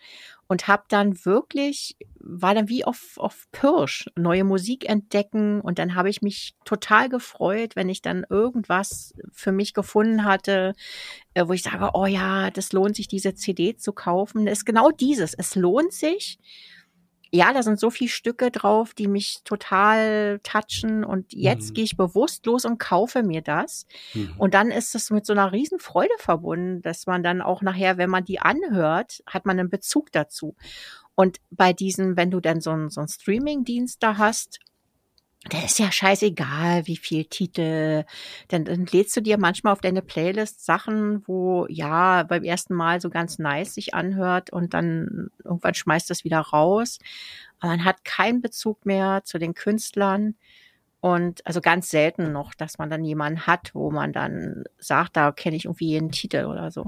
[0.49, 5.95] und habe dann wirklich, war dann wie auf, auf Pirsch, neue Musik entdecken und dann
[5.95, 10.75] habe ich mich total gefreut, wenn ich dann irgendwas für mich gefunden hatte,
[11.35, 14.47] äh, wo ich sage, oh ja, das lohnt sich, diese CD zu kaufen.
[14.47, 16.38] Das ist genau dieses, es lohnt sich
[17.33, 21.75] ja, da sind so viele Stücke drauf, die mich total touchen und jetzt mhm.
[21.75, 23.87] gehe ich bewusst los und kaufe mir das.
[24.14, 24.35] Mhm.
[24.38, 28.11] Und dann ist es mit so einer Riesenfreude verbunden, dass man dann auch nachher, wenn
[28.11, 30.54] man die anhört, hat man einen Bezug dazu.
[31.15, 34.60] Und bei diesen, wenn du dann so einen, so einen Streaming-Dienst da hast,
[35.52, 38.04] der ist ja scheißegal, wie viel Titel.
[38.49, 43.00] Dann, dann lädst du dir manchmal auf deine Playlist Sachen, wo ja beim ersten Mal
[43.00, 46.99] so ganz nice sich anhört und dann irgendwann schmeißt das wieder raus.
[47.61, 50.35] Aber man hat keinen Bezug mehr zu den Künstlern.
[51.00, 55.30] Und also ganz selten noch, dass man dann jemanden hat, wo man dann sagt, da
[55.30, 56.87] kenne ich irgendwie jeden Titel oder so.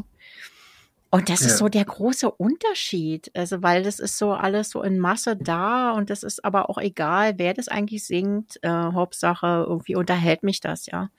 [1.10, 1.46] Und das ja.
[1.46, 3.30] ist so der große Unterschied.
[3.34, 6.78] Also, weil das ist so alles so in Masse da und das ist aber auch
[6.78, 8.58] egal, wer das eigentlich singt.
[8.62, 11.10] Äh, Hauptsache, irgendwie unterhält mich das, ja.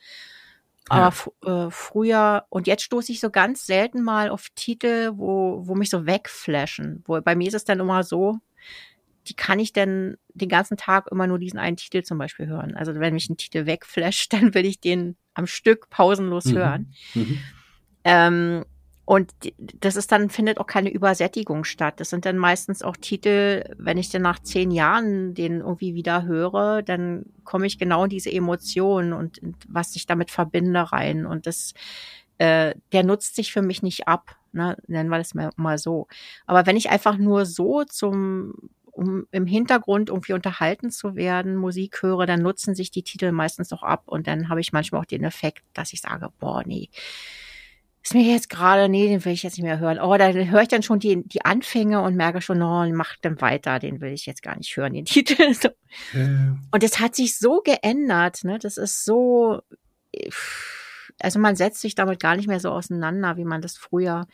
[0.89, 1.13] Aber
[1.45, 1.67] ja.
[1.67, 5.89] äh, früher, und jetzt stoße ich so ganz selten mal auf Titel, wo, wo mich
[5.89, 7.03] so wegflashen.
[7.05, 8.39] Wo, bei mir ist es dann immer so,
[9.27, 12.75] die kann ich denn den ganzen Tag immer nur diesen einen Titel zum Beispiel hören.
[12.75, 16.57] Also wenn mich ein Titel wegflasht, dann will ich den am Stück pausenlos mhm.
[16.57, 16.93] hören.
[17.13, 17.39] Mhm.
[18.03, 18.65] Ähm,
[19.09, 19.33] und
[19.79, 21.99] das ist dann, findet auch keine Übersättigung statt.
[21.99, 26.25] Das sind dann meistens auch Titel, wenn ich dann nach zehn Jahren den irgendwie wieder
[26.25, 31.25] höre, dann komme ich genau in diese Emotionen und was ich damit verbinde rein.
[31.25, 31.73] Und das,
[32.37, 34.77] äh, der nutzt sich für mich nicht ab, ne?
[34.85, 36.07] nennen wir das mal so.
[36.45, 38.53] Aber wenn ich einfach nur so zum
[38.91, 43.73] um im Hintergrund irgendwie unterhalten zu werden, Musik höre, dann nutzen sich die Titel meistens
[43.73, 46.89] auch ab und dann habe ich manchmal auch den Effekt, dass ich sage, boah, nee,
[48.01, 49.99] ist mir jetzt gerade, nee, den will ich jetzt nicht mehr hören.
[49.99, 53.41] Oh, da höre ich dann schon die, die Anfänge und merke schon, oh, mach dann
[53.41, 55.53] weiter, den will ich jetzt gar nicht hören, den Titel.
[55.53, 55.69] So.
[56.13, 56.57] Ja.
[56.71, 58.57] Und das hat sich so geändert, ne?
[58.57, 59.61] Das ist so,
[61.19, 64.27] also man setzt sich damit gar nicht mehr so auseinander, wie man das früher.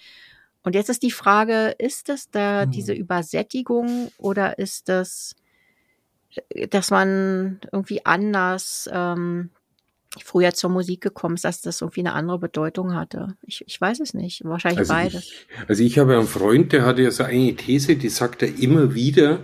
[0.64, 2.72] Und jetzt ist die Frage, ist es da hm.
[2.72, 5.36] diese Übersättigung oder ist das,
[6.70, 9.52] dass man irgendwie anders ähm,
[10.24, 13.36] früher zur Musik gekommen ist, dass das irgendwie eine andere Bedeutung hatte.
[13.42, 14.44] Ich, ich weiß es nicht.
[14.46, 15.24] Wahrscheinlich also beides.
[15.26, 18.58] Ich, also ich habe einen Freund, der hatte ja so eine These, die sagt er
[18.58, 19.40] immer wieder,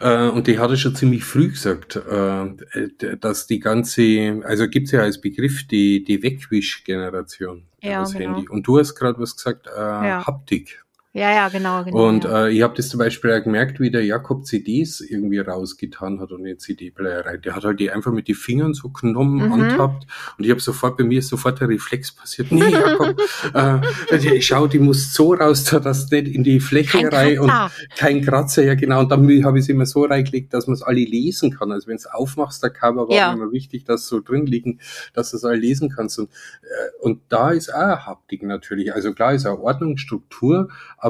[0.00, 4.92] äh, und die hat er schon ziemlich früh gesagt, äh, dass die ganze, also gibt's
[4.92, 7.64] ja als Begriff die, die Wegwisch-Generation.
[7.82, 8.36] Ja, das genau.
[8.36, 8.48] Handy.
[8.48, 10.26] Und du hast gerade was gesagt, äh, ja.
[10.26, 10.84] Haptik.
[11.18, 11.84] Ja, ja, genau.
[11.84, 12.46] genau und ja.
[12.46, 16.32] äh, ich habe das zum Beispiel auch gemerkt, wie der Jakob CDs irgendwie rausgetan hat
[16.32, 17.42] und den CD-Player rein.
[17.42, 19.52] Der hat halt die einfach mit den Fingern so genommen, mhm.
[19.52, 20.06] antappt
[20.38, 22.52] und ich habe sofort, bei mir ist sofort der Reflex passiert.
[22.52, 23.20] Nee, Jakob,
[23.54, 27.52] äh, schau, die muss so raus, dass nicht in die Fläche kein rein und
[27.96, 29.00] kein Kratzer, ja genau.
[29.00, 31.72] Und dann habe ich es immer so reingelegt, dass man es alle lesen kann.
[31.72, 33.32] Also wenn es aufmachst, der Cover war ja.
[33.32, 34.80] immer wichtig, dass so drin liegen,
[35.14, 36.18] dass du es alle lesen kannst.
[36.18, 36.30] Und,
[36.62, 38.92] äh, und da ist auch Haptik natürlich.
[38.92, 41.07] Also klar ist auch Ordnung, Struktur, aber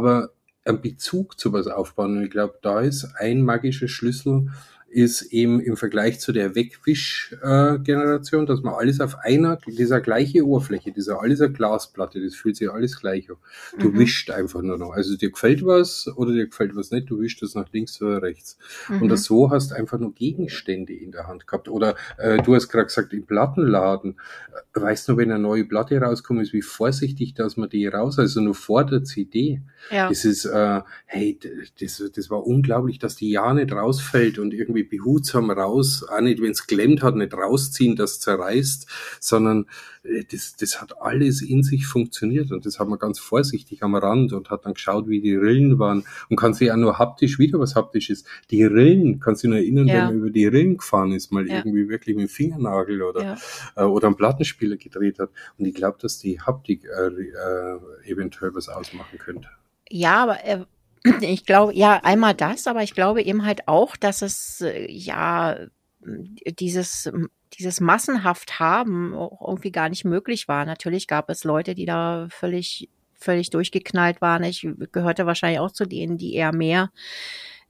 [0.64, 2.18] einen Bezug zu was aufbauen.
[2.18, 4.48] Und ich glaube, da ist ein magischer Schlüssel
[4.90, 10.92] ist eben im Vergleich zu der Wegwisch-Generation, dass man alles auf einer, dieser gleiche Oberfläche,
[10.92, 13.36] dieser alles eine Glasplatte, das fühlt sich alles gleich an.
[13.78, 13.98] Du mhm.
[13.98, 14.92] wischst einfach nur noch.
[14.92, 18.22] Also dir gefällt was oder dir gefällt was nicht, du wischst das nach links oder
[18.22, 18.58] rechts.
[18.88, 19.02] Mhm.
[19.02, 21.68] Und das so hast einfach nur Gegenstände in der Hand gehabt.
[21.68, 24.16] Oder äh, du hast gerade gesagt, im Plattenladen,
[24.74, 28.18] äh, weißt du, wenn eine neue Platte rauskommt, ist wie vorsichtig, dass man die raus,
[28.18, 29.60] also nur vor der CD.
[29.90, 30.08] Ja.
[30.08, 31.38] Das ist, äh, hey,
[31.78, 36.42] das, das war unglaublich, dass die ja nicht rausfällt und irgendwie behutsam raus, auch nicht,
[36.42, 38.86] wenn es klemmt hat, nicht rausziehen, das zerreißt,
[39.20, 39.66] sondern
[40.02, 43.94] äh, das, das hat alles in sich funktioniert und das hat man ganz vorsichtig am
[43.94, 47.38] Rand und hat dann geschaut, wie die Rillen waren und kann sich auch nur haptisch,
[47.38, 49.94] wieder was haptisch ist, die Rillen, kannst du nur erinnern, ja.
[49.94, 51.56] wenn man über die Rillen gefahren ist, mal ja.
[51.56, 53.36] irgendwie wirklich mit dem Fingernagel oder, ja.
[53.76, 58.54] äh, oder einen Plattenspieler gedreht hat und ich glaube, dass die Haptik äh, äh, eventuell
[58.54, 59.48] was ausmachen könnte.
[59.90, 60.64] Ja, aber äh,
[61.20, 65.56] ich glaube, ja, einmal das, aber ich glaube eben halt auch, dass es äh, ja
[66.58, 67.10] dieses
[67.54, 70.64] dieses massenhaft haben auch irgendwie gar nicht möglich war.
[70.64, 74.44] Natürlich gab es Leute, die da völlig völlig durchgeknallt waren.
[74.44, 76.90] Ich gehörte wahrscheinlich auch zu denen, die eher mehr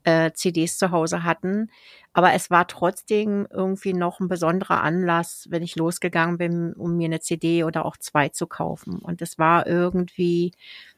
[0.05, 1.71] äh, CDs zu Hause hatten.
[2.13, 7.07] Aber es war trotzdem irgendwie noch ein besonderer Anlass, wenn ich losgegangen bin, um mir
[7.07, 8.99] eine CD oder auch zwei zu kaufen.
[8.99, 10.98] Und es war irgendwie äh,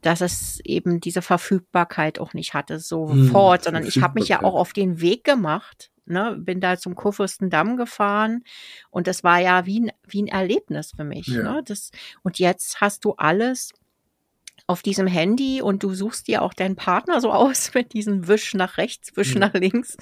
[0.00, 4.42] dass es eben diese Verfügbarkeit auch nicht hatte sofort, hm, sondern ich habe mich ja
[4.42, 8.44] auch auf den Weg gemacht, ne, bin da zum Kurfürstendamm gefahren
[8.90, 11.26] und das war ja wie ein, wie ein Erlebnis für mich.
[11.28, 11.42] Ja.
[11.42, 11.62] Ne?
[11.64, 11.90] Das,
[12.22, 13.72] und jetzt hast du alles
[14.66, 18.54] auf diesem Handy und du suchst dir auch deinen Partner so aus mit diesem Wisch
[18.54, 19.40] nach rechts, Wisch ja.
[19.40, 19.96] nach links.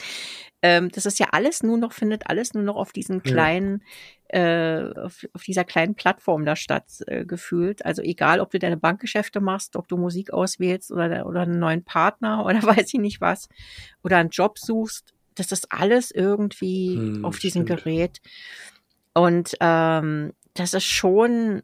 [0.62, 3.82] Ähm, das ist ja alles nur noch, findet alles nur noch auf diesen kleinen,
[4.32, 4.82] ja.
[4.82, 7.84] äh, auf, auf, dieser kleinen Plattform da statt äh, gefühlt.
[7.86, 11.82] Also egal, ob du deine Bankgeschäfte machst, ob du Musik auswählst oder, oder einen neuen
[11.82, 13.48] Partner oder weiß ich nicht was,
[14.02, 17.84] oder einen Job suchst, das ist alles irgendwie hm, auf diesem stimmt.
[17.84, 18.20] Gerät.
[19.14, 21.62] Und ähm, das ist schon,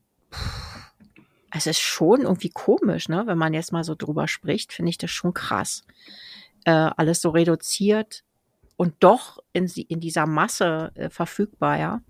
[1.50, 3.24] es ist schon irgendwie komisch, ne?
[3.26, 5.84] Wenn man jetzt mal so drüber spricht, finde ich das schon krass.
[6.64, 8.24] Äh, alles so reduziert
[8.76, 12.02] und doch in, in dieser Masse äh, verfügbar, ja.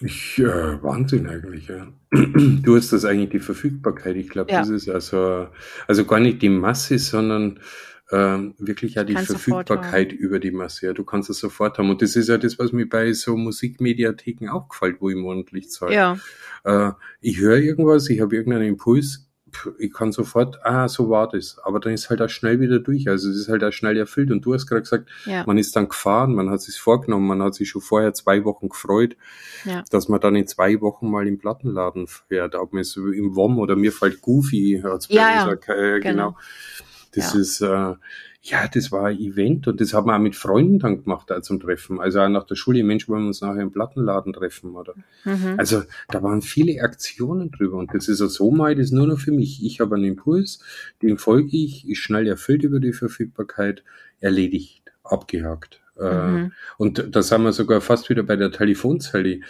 [0.00, 1.86] Ich, äh, Wahnsinn eigentlich, ja.
[2.10, 4.16] Du hast das eigentlich die Verfügbarkeit.
[4.16, 4.60] Ich glaube, ja.
[4.60, 5.48] das ist also,
[5.86, 7.60] also gar nicht die Masse, sondern
[8.10, 10.86] ähm, wirklich ja die Verfügbarkeit über die Masse.
[10.86, 11.90] Ja, du kannst es sofort haben.
[11.90, 15.70] Und das ist ja das, was mir bei so Musikmediatheken auch gefällt, wo ich monatlich
[15.70, 15.94] zahle.
[15.94, 16.18] Ja.
[16.64, 19.28] Äh, ich höre irgendwas, ich habe irgendeinen Impuls,
[19.78, 21.58] ich kann sofort, ah, so war das.
[21.62, 23.08] Aber dann ist halt auch schnell wieder durch.
[23.08, 24.30] Also es ist halt auch schnell erfüllt.
[24.30, 25.44] Und du hast gerade gesagt, ja.
[25.46, 28.68] man ist dann gefahren, man hat sich vorgenommen, man hat sich schon vorher zwei Wochen
[28.68, 29.16] gefreut,
[29.64, 29.84] ja.
[29.90, 32.54] dass man dann in zwei Wochen mal im Plattenladen fährt.
[32.54, 36.00] Ob man es im WOM oder mir fällt Goofy, hat's ja, gesagt, äh, genau.
[36.00, 36.36] genau.
[37.12, 37.40] Das ja.
[37.40, 37.94] ist, äh,
[38.44, 41.42] ja, das war ein Event und das haben wir auch mit Freunden dann gemacht da
[41.42, 42.00] zum Treffen.
[42.00, 44.94] Also auch nach der Schule, Mensch, wollen wir uns nachher im Plattenladen treffen, oder?
[45.24, 45.54] Mhm.
[45.58, 49.18] Also da waren viele Aktionen drüber und das ist ja so mal, das nur noch
[49.18, 49.64] für mich.
[49.64, 50.60] Ich habe einen Impuls,
[51.02, 53.84] dem folge ich, ist schnell erfüllt über die Verfügbarkeit,
[54.20, 55.81] erledigt, abgehakt.
[56.02, 56.52] Äh, mhm.
[56.78, 59.40] Und da sind wir sogar fast wieder bei der Telefonzelle.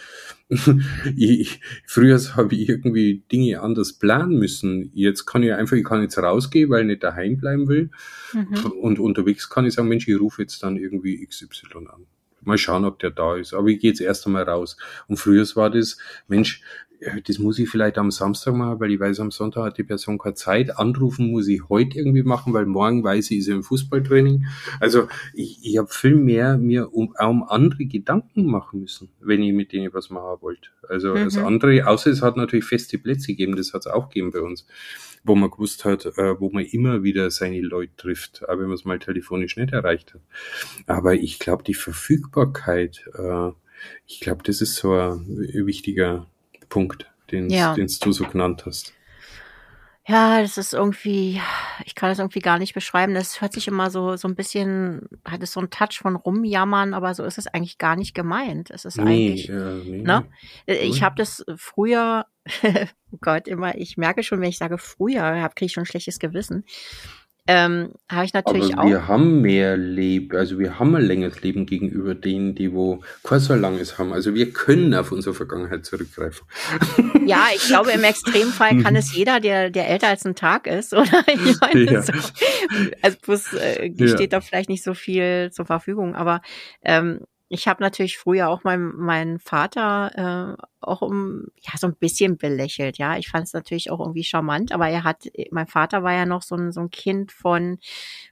[1.15, 4.91] ich, früher habe ich irgendwie Dinge anders planen müssen.
[4.93, 7.89] Jetzt kann ich einfach, ich kann jetzt rausgehen, weil ich nicht daheim bleiben will.
[8.33, 8.71] Mhm.
[8.71, 12.05] Und unterwegs kann ich sagen, Mensch, ich rufe jetzt dann irgendwie XY an.
[12.41, 13.53] Mal schauen, ob der da ist.
[13.53, 14.77] Aber ich gehe jetzt erst einmal raus.
[15.07, 16.61] Und früher war das, Mensch,
[17.25, 20.17] das muss ich vielleicht am Samstag machen, weil ich weiß, am Sonntag hat die Person
[20.17, 20.77] keine Zeit.
[20.77, 24.45] Anrufen muss ich heute irgendwie machen, weil morgen weiß ich, ist im Fußballtraining.
[24.79, 29.53] Also ich, ich habe viel mehr mir um, um andere Gedanken machen müssen, wenn ich
[29.53, 30.69] mit denen was machen wollte.
[30.87, 31.25] Also mhm.
[31.25, 34.41] das andere, außer es hat natürlich feste Plätze gegeben, das hat es auch gegeben bei
[34.41, 34.65] uns,
[35.23, 38.75] wo man gewusst hat, äh, wo man immer wieder seine Leute trifft, aber wenn man
[38.75, 40.21] es mal telefonisch nicht erreicht hat.
[40.87, 43.51] Aber ich glaube, die Verfügbarkeit, äh,
[44.05, 45.25] ich glaube, das ist so ein
[45.65, 46.27] wichtiger
[46.73, 47.75] Punkt, den ja.
[47.75, 48.93] du so genannt hast.
[50.07, 51.39] Ja, das ist irgendwie,
[51.85, 53.13] ich kann das irgendwie gar nicht beschreiben.
[53.13, 56.95] Das hört sich immer so, so ein bisschen, hat es so einen Touch von rumjammern,
[56.95, 58.71] aber so ist es eigentlich gar nicht gemeint.
[58.71, 59.53] Es ist nee, eigentlich, äh,
[59.85, 60.01] nee.
[60.01, 60.25] ne?
[60.65, 62.25] Ich habe das früher,
[63.11, 66.17] oh Gott, immer, ich merke schon, wenn ich sage früher, kriege ich schon ein schlechtes
[66.17, 66.65] Gewissen
[67.45, 71.65] ähm, habe ich natürlich Aber wir haben mehr Leben, also wir haben ein längeres Leben
[71.65, 74.13] gegenüber denen, die wo kein so langes haben.
[74.13, 76.47] Also wir können auf unsere Vergangenheit zurückgreifen.
[77.25, 80.93] Ja, ich glaube, im Extremfall kann es jeder, der, der älter als ein Tag ist,
[80.93, 81.23] oder?
[81.27, 82.01] Ich meine, ja.
[82.01, 82.13] so,
[83.01, 84.27] also bloß äh, steht ja.
[84.27, 86.41] da vielleicht nicht so viel zur Verfügung, aber
[86.81, 87.21] ähm,
[87.53, 92.37] ich habe natürlich früher auch meinen mein Vater äh, auch um ja so ein bisschen
[92.37, 92.97] belächelt.
[92.97, 96.25] Ja, ich fand es natürlich auch irgendwie charmant, aber er hat, mein Vater war ja
[96.25, 97.77] noch so ein, so ein Kind von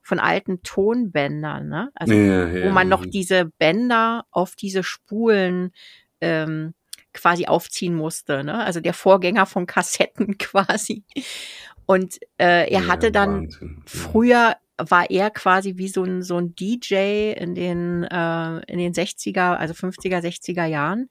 [0.01, 1.91] von alten Tonbändern, ne?
[1.93, 2.65] Also ja, ja.
[2.65, 5.71] wo man noch diese Bänder auf diese Spulen
[6.19, 6.73] ähm,
[7.13, 8.63] quasi aufziehen musste, ne?
[8.63, 11.03] Also der Vorgänger von Kassetten quasi.
[11.85, 13.83] Und äh, er ja, hatte dann Wahnsinn.
[13.85, 14.55] früher
[14.89, 19.55] war er quasi wie so ein, so ein DJ in den, äh, in den 60er,
[19.55, 21.09] also 50er, 60er Jahren.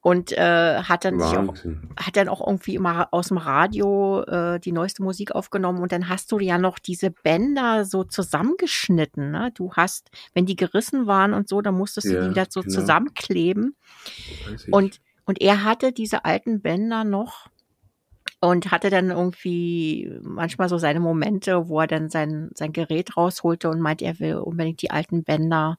[0.00, 1.56] Und äh, hat dann sich auch,
[1.96, 6.08] hat dann auch irgendwie immer aus dem Radio äh, die neueste Musik aufgenommen und dann
[6.08, 9.32] hast du ja noch diese Bänder so zusammengeschnitten.
[9.32, 9.50] Ne?
[9.52, 12.60] Du hast, wenn die gerissen waren und so, dann musstest ja, du die wieder so
[12.60, 12.72] genau.
[12.72, 13.74] zusammenkleben.
[14.70, 17.48] Und, und er hatte diese alten Bänder noch
[18.40, 23.70] und hatte dann irgendwie manchmal so seine Momente, wo er dann sein, sein Gerät rausholte
[23.70, 25.78] und meint, er will unbedingt die alten Bänder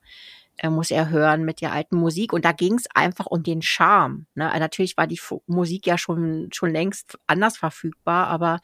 [0.58, 2.32] äh, muss er hören mit der alten Musik.
[2.32, 4.26] Und da ging es einfach um den Charme.
[4.34, 4.48] Ne?
[4.48, 8.60] Also natürlich war die F Musik ja schon, schon längst anders verfügbar, aber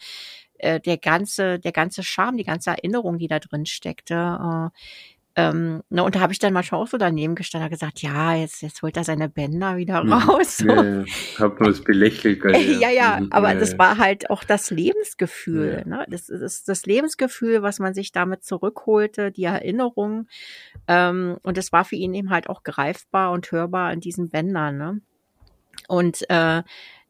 [0.58, 4.78] äh, der ganze, der ganze Charme, die ganze Erinnerung, die da drin steckte, äh,
[5.36, 8.34] ähm, ne, und da habe ich dann manchmal auch so daneben gestanden und gesagt, ja,
[8.34, 10.12] jetzt, jetzt holt er seine Bänder wieder mhm.
[10.12, 10.58] raus.
[10.58, 10.68] So.
[10.68, 11.04] Ja, ja.
[11.38, 12.44] Hab nur das belächelt.
[12.44, 13.32] Ja, ja, ja, mhm.
[13.32, 15.82] aber ja, das war halt auch das Lebensgefühl.
[15.86, 16.06] Ne?
[16.08, 20.28] Das ist das Lebensgefühl, was man sich damit zurückholte, die Erinnerung.
[20.86, 24.78] Ähm, und das war für ihn eben halt auch greifbar und hörbar in diesen Bändern.
[24.78, 25.00] Ne?
[25.88, 26.62] Und äh,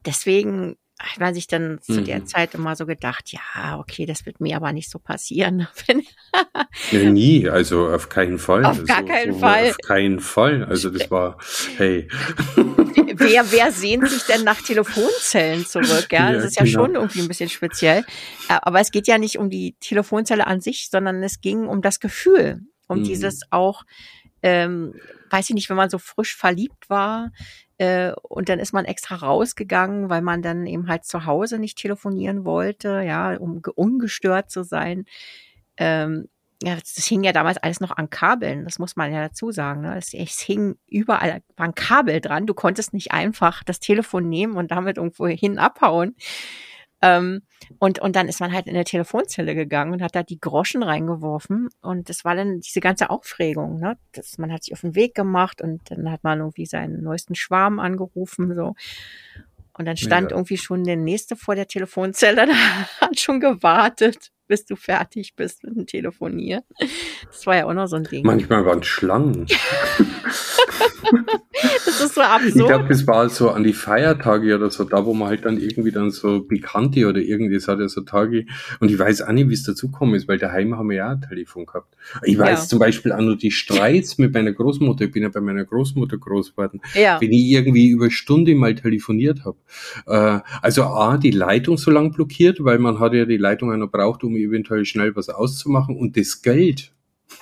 [0.03, 0.77] deswegen
[1.19, 2.05] man sich dann zu mhm.
[2.05, 5.67] der Zeit immer so gedacht, ja, okay, das wird mir aber nicht so passieren.
[6.91, 8.65] ja, nie, also auf keinen Fall.
[8.65, 9.69] Auf gar so, keinen so, Fall.
[9.69, 10.63] Auf keinen Fall.
[10.63, 11.37] Also das war,
[11.77, 12.07] hey.
[12.55, 16.07] wer, wer sehnt sich denn nach Telefonzellen zurück?
[16.11, 16.79] Ja, das ja, ist ja genau.
[16.79, 17.99] schon irgendwie ein bisschen speziell.
[18.49, 21.81] Äh, aber es geht ja nicht um die Telefonzelle an sich, sondern es ging um
[21.81, 23.03] das Gefühl, um mhm.
[23.03, 23.83] dieses auch,
[24.41, 24.93] ähm,
[25.29, 27.31] weiß ich nicht, wenn man so frisch verliebt war,
[27.77, 31.77] äh, und dann ist man extra rausgegangen, weil man dann eben halt zu Hause nicht
[31.77, 35.05] telefonieren wollte, ja, um ungestört zu sein.
[35.77, 36.29] Ähm,
[36.63, 39.81] ja, das hing ja damals alles noch an Kabeln, das muss man ja dazu sagen.
[39.81, 39.97] Ne?
[39.97, 42.47] Es, es hing überall, ein Kabel dran.
[42.47, 46.15] Du konntest nicht einfach das Telefon nehmen und damit irgendwo hin abhauen.
[47.01, 47.41] Ähm,
[47.79, 50.83] und, und dann ist man halt in der Telefonzelle gegangen und hat da die Groschen
[50.83, 51.69] reingeworfen.
[51.81, 53.79] Und das war dann diese ganze Aufregung.
[53.79, 53.97] Ne?
[54.11, 57.35] Das, man hat sich auf den Weg gemacht und dann hat man irgendwie seinen neuesten
[57.35, 58.55] Schwarm angerufen.
[58.55, 58.75] so
[59.77, 60.37] Und dann stand ja.
[60.37, 62.55] irgendwie schon der Nächste vor der Telefonzelle, der
[63.01, 66.63] hat schon gewartet bis du fertig bist mit dem Telefonieren.
[67.27, 68.25] Das war ja auch noch so ein Ding.
[68.25, 69.47] Manchmal waren Schlangen.
[71.85, 72.55] das ist so absurd.
[72.55, 75.57] Ich glaube, das war so an die Feiertage oder so, da wo man halt dann
[75.57, 78.45] irgendwie dann so Bekannte oder irgendwie, es hat ja so Tage,
[78.79, 81.07] und ich weiß auch nicht, wie es dazu gekommen ist, weil daheim haben wir ja
[81.07, 81.95] auch ein Telefon gehabt.
[82.23, 82.67] Ich weiß ja.
[82.67, 86.17] zum Beispiel auch nur die Streits mit meiner Großmutter, ich bin ja bei meiner Großmutter
[86.17, 87.19] groß geworden, ja.
[87.21, 89.57] wenn ich irgendwie über Stunde mal telefoniert habe.
[90.07, 93.91] Äh, also A, die Leitung so lang blockiert, weil man hat ja die Leitung noch
[93.91, 96.91] braucht, um eventuell schnell was auszumachen und das Geld.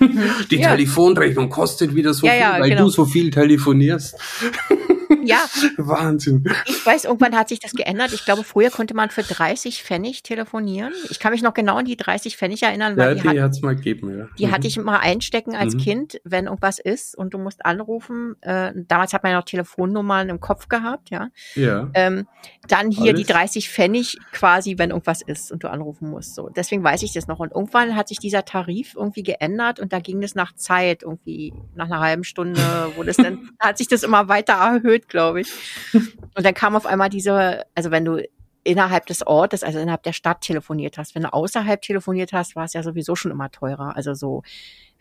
[0.50, 0.70] Die ja.
[0.70, 2.84] Telefonrechnung kostet wieder so ja, viel, ja, weil genau.
[2.84, 4.16] du so viel telefonierst.
[5.26, 5.44] Ja.
[5.76, 6.44] Wahnsinn.
[6.66, 8.12] Ich weiß, irgendwann hat sich das geändert.
[8.12, 10.92] Ich glaube, früher konnte man für 30 Pfennig telefonieren.
[11.10, 13.52] Ich kann mich noch genau an die 30 Pfennig erinnern, weil ja, die, die hat
[13.52, 14.28] es mal gegeben, ja.
[14.38, 14.52] Die mhm.
[14.52, 15.80] hatte ich immer einstecken als mhm.
[15.80, 18.36] Kind, wenn irgendwas ist und du musst anrufen.
[18.40, 21.28] Äh, damals hat man ja noch Telefonnummern im Kopf gehabt, ja.
[21.54, 21.90] Ja.
[21.94, 22.26] Ähm,
[22.68, 23.26] dann hier Alles.
[23.26, 26.34] die 30 Pfennig quasi, wenn irgendwas ist und du anrufen musst.
[26.34, 27.38] So, deswegen weiß ich das noch.
[27.38, 31.52] Und irgendwann hat sich dieser Tarif irgendwie geändert und da ging es nach Zeit irgendwie
[31.74, 32.60] nach einer halben Stunde,
[32.96, 35.52] wo das dann hat sich das immer weiter erhöht, glaube ich.
[35.92, 38.20] Und dann kam auf einmal diese, also wenn du
[38.64, 42.64] innerhalb des Ortes, also innerhalb der Stadt telefoniert hast, wenn du außerhalb telefoniert hast, war
[42.64, 43.94] es ja sowieso schon immer teurer.
[43.94, 44.42] Also so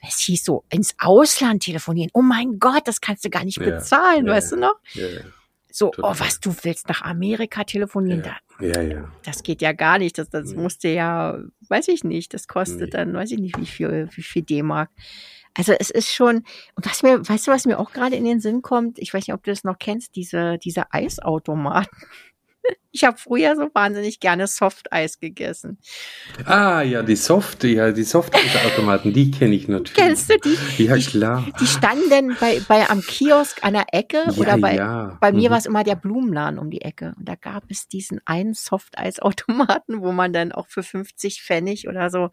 [0.08, 2.12] es hieß so, ins Ausland telefonieren.
[2.14, 4.76] Oh mein Gott, das kannst du gar nicht bezahlen, ja, weißt ja, du noch?
[4.94, 5.08] Ja,
[5.72, 6.12] so, Total.
[6.12, 8.24] oh, was, du willst nach Amerika telefonieren?
[8.24, 9.12] Ja, da, ja, ja.
[9.24, 10.20] Das geht ja gar nicht.
[10.20, 12.90] Das, das musste ja, weiß ich nicht, das kostet nee.
[12.92, 14.92] dann, weiß ich nicht, wie viel, wie viel D-Mark.
[15.56, 16.38] Also es ist schon,
[16.76, 18.98] und was mir, weißt du, was mir auch gerade in den Sinn kommt?
[19.00, 21.98] Ich weiß nicht, ob du das noch kennst, diese, diese Eisautomaten.
[22.96, 25.80] Ich habe früher so wahnsinnig gerne Softeis gegessen.
[26.46, 29.96] Ah, ja, die Soft, ja, die Soft-Automaten, die kenne ich natürlich.
[29.96, 30.84] Kennst du die?
[30.84, 31.44] Ja, klar.
[31.48, 35.18] Die, die standen bei, bei am Kiosk an der Ecke ja, oder bei, ja.
[35.20, 35.54] bei mir mhm.
[35.54, 37.16] war es immer der Blumenladen um die Ecke.
[37.18, 42.12] Und da gab es diesen einen Softeis-Automaten, wo man dann auch für 50 Pfennig oder
[42.12, 42.30] so.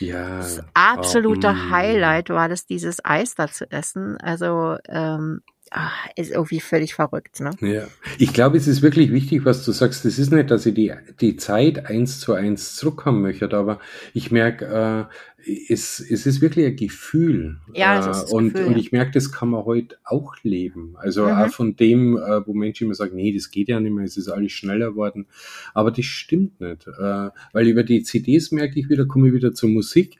[0.00, 0.36] Ja.
[0.36, 4.18] Das absolute oh, Highlight war das, dieses Eis da zu essen.
[4.18, 7.40] Also, ähm, ach, ist irgendwie völlig verrückt.
[7.40, 7.50] Ne?
[7.60, 7.86] Ja,
[8.18, 10.04] ich glaube, es ist wirklich wichtig, was du sagst.
[10.04, 13.80] Es ist nicht, dass ich die, die Zeit eins zu eins zurückhaben möchte, aber
[14.12, 15.33] ich merke, äh,
[15.68, 17.58] es, es ist wirklich ein Gefühl.
[17.72, 20.94] Ja, es ist äh, und, Gefühl, und ich merke, das kann man heute auch leben.
[20.96, 21.30] Also Mhm.
[21.32, 24.16] auch von dem, äh, wo Menschen immer sagen, nee, das geht ja nicht mehr, es
[24.16, 25.26] ist alles schneller geworden.
[25.74, 26.86] Aber das stimmt nicht.
[26.86, 30.18] Äh, weil über die CDs merke ich wieder, komme ich wieder zur Musik.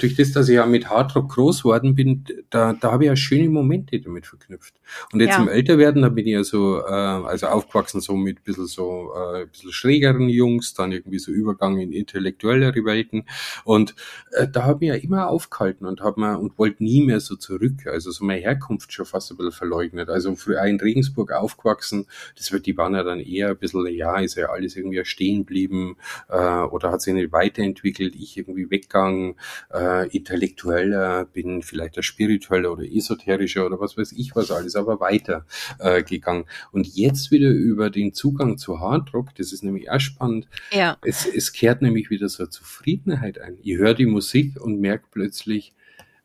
[0.00, 3.16] Durch das, dass ich ja mit Hardrock groß geworden bin, da, da habe ich ja
[3.16, 4.74] schöne Momente damit verknüpft.
[5.12, 5.42] Und jetzt Ja.
[5.42, 9.48] im Älterwerden, da bin ich ja so, also aufgewachsen so mit ein bisschen so, ein
[9.48, 13.24] bisschen schrägeren Jungs, dann irgendwie so Übergang in intellektuellere Welten.
[13.64, 13.94] Und
[14.32, 17.36] äh, da habe ich ja immer aufgehalten und habe mir und wollte nie mehr so
[17.36, 17.86] zurück.
[17.86, 20.08] Also so meine Herkunft schon fast ein bisschen verleugnet.
[20.08, 24.18] Also früher in Regensburg aufgewachsen, das wird, die waren ja dann eher ein bisschen, ja,
[24.18, 25.96] ist ja alles irgendwie stehen geblieben
[26.28, 29.34] äh, oder hat sich nicht weiterentwickelt, ich irgendwie weggegangen,
[29.72, 35.00] äh, intellektueller, bin vielleicht der spiritueller oder esoterischer oder was weiß ich was alles, aber
[35.00, 35.44] weiter
[35.78, 36.44] äh, gegangen.
[36.72, 40.96] Und jetzt wieder über den Zugang zu Hardrock, das ist nämlich auch spannend, Ja.
[41.02, 43.58] es, es kehrt nämlich wieder so eine Zufriedenheit ein.
[43.62, 45.72] Ich höre die Musik und merke plötzlich,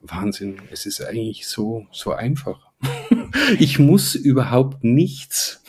[0.02, 2.72] Wahnsinn, es ist eigentlich so, so einfach.
[3.60, 5.62] ich muss überhaupt nichts.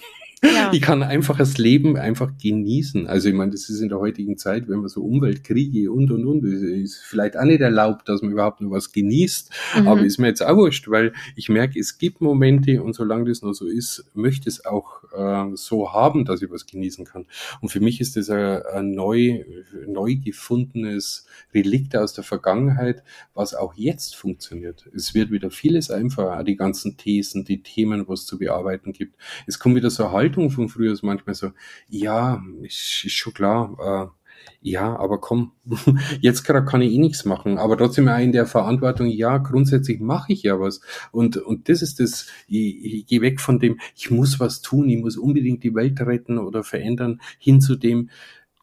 [0.42, 0.70] Ja.
[0.72, 3.06] Ich kann einfach das Leben einfach genießen.
[3.06, 6.24] Also ich meine, das ist in der heutigen Zeit, wenn man so Umweltkriege und und
[6.26, 9.50] und, ist- vielleicht auch nicht erlaubt, dass man überhaupt nur was genießt.
[9.80, 9.88] Mhm.
[9.88, 13.42] Aber ist mir jetzt auch wurscht, weil ich merke, es gibt Momente und solange das
[13.42, 17.26] noch so ist, möchte ich es auch äh, so haben, dass ich was genießen kann.
[17.60, 19.44] Und für mich ist das ein, ein neu,
[19.86, 23.02] neu gefundenes Relikt aus der Vergangenheit,
[23.34, 24.88] was auch jetzt funktioniert.
[24.94, 29.16] Es wird wieder vieles einfacher, die ganzen Thesen, die Themen, was es zu bearbeiten gibt.
[29.46, 31.50] Es kommt wieder so eine Haltung von früher, ist manchmal so,
[31.88, 34.16] ja, ist, ist schon klar, äh,
[34.62, 35.52] ja, aber komm,
[36.20, 40.00] jetzt gerade kann ich eh nichts machen, aber trotzdem auch in der Verantwortung, ja, grundsätzlich
[40.00, 40.80] mache ich ja was.
[41.12, 44.88] Und, und das ist das, ich, ich gehe weg von dem, ich muss was tun,
[44.88, 48.10] ich muss unbedingt die Welt retten oder verändern, hin zu dem,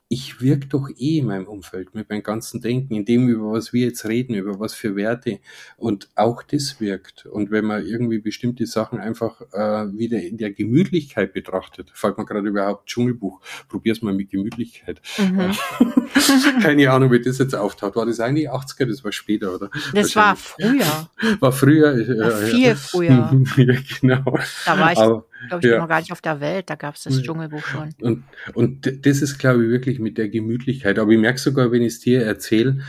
[0.09, 3.73] ich wirke doch eh in meinem Umfeld mit meinem ganzen Denken, in dem, über was
[3.73, 5.39] wir jetzt reden, über was für Werte.
[5.75, 7.25] Und auch das wirkt.
[7.25, 12.25] Und wenn man irgendwie bestimmte Sachen einfach äh, wieder in der Gemütlichkeit betrachtet, fällt man
[12.25, 15.01] gerade überhaupt Dschungelbuch, probier's mal mit Gemütlichkeit.
[15.17, 15.51] Mhm.
[16.61, 17.97] Keine Ahnung, wie das jetzt auftaucht.
[17.97, 19.69] War das eigentlich 80er, das war später, oder?
[19.93, 21.09] Das war früher.
[21.39, 21.97] War früher.
[21.97, 22.75] äh, War viel ja.
[22.75, 23.45] früher.
[23.57, 24.39] ja, genau.
[24.65, 25.79] Da war ich, Aber, glaube ich, ja.
[25.79, 26.69] noch gar nicht auf der Welt.
[26.69, 27.23] Da gab es das Ja.
[27.23, 27.93] Dschungelbuch schon.
[28.01, 28.23] Und,
[28.53, 30.99] und das ist, glaube ich, wirklich mit der Gemütlichkeit.
[30.99, 32.79] Aber ich merke sogar, wenn ich es dir erzähle,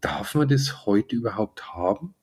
[0.00, 2.14] darf man das heute überhaupt haben?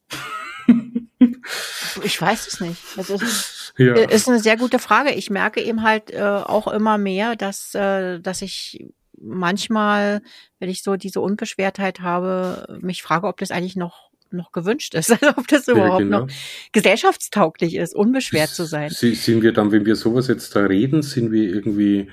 [2.03, 2.81] Ich weiß es nicht.
[2.95, 3.93] Das ist, Ja.
[3.93, 5.11] äh, ist eine sehr gute Frage.
[5.11, 8.85] Ich merke eben halt äh, auch immer mehr, dass, äh, dass ich
[9.21, 10.21] manchmal,
[10.59, 15.11] wenn ich so diese Unbeschwertheit habe, mich frage, ob das eigentlich noch noch gewünscht ist,
[15.21, 16.21] also ob das überhaupt genau.
[16.21, 16.27] noch
[16.71, 18.89] gesellschaftstauglich ist, unbeschwert zu sein.
[18.89, 22.09] Sind wir dann, wenn wir sowas jetzt da reden, sind wir irgendwie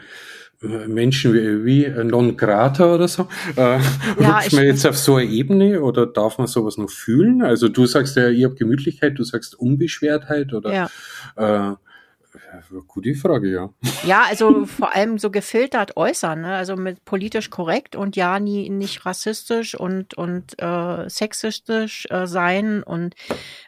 [0.63, 3.29] äh, Menschen wie, wie non grata oder so?
[3.57, 3.79] Äh,
[4.21, 7.43] Ja, rutscht man jetzt auf so eine Ebene oder darf man sowas noch fühlen?
[7.43, 10.73] Also du sagst ja, ihr habt Gemütlichkeit, du sagst Unbeschwertheit oder
[11.37, 11.71] Ja.
[11.73, 11.77] äh,
[12.87, 13.71] gute Frage, ja.
[14.07, 16.55] Ja, also vor allem so gefiltert äußern, ne?
[16.55, 22.83] also mit politisch korrekt und ja nie nicht rassistisch und und äh, sexistisch äh, sein
[22.83, 23.15] und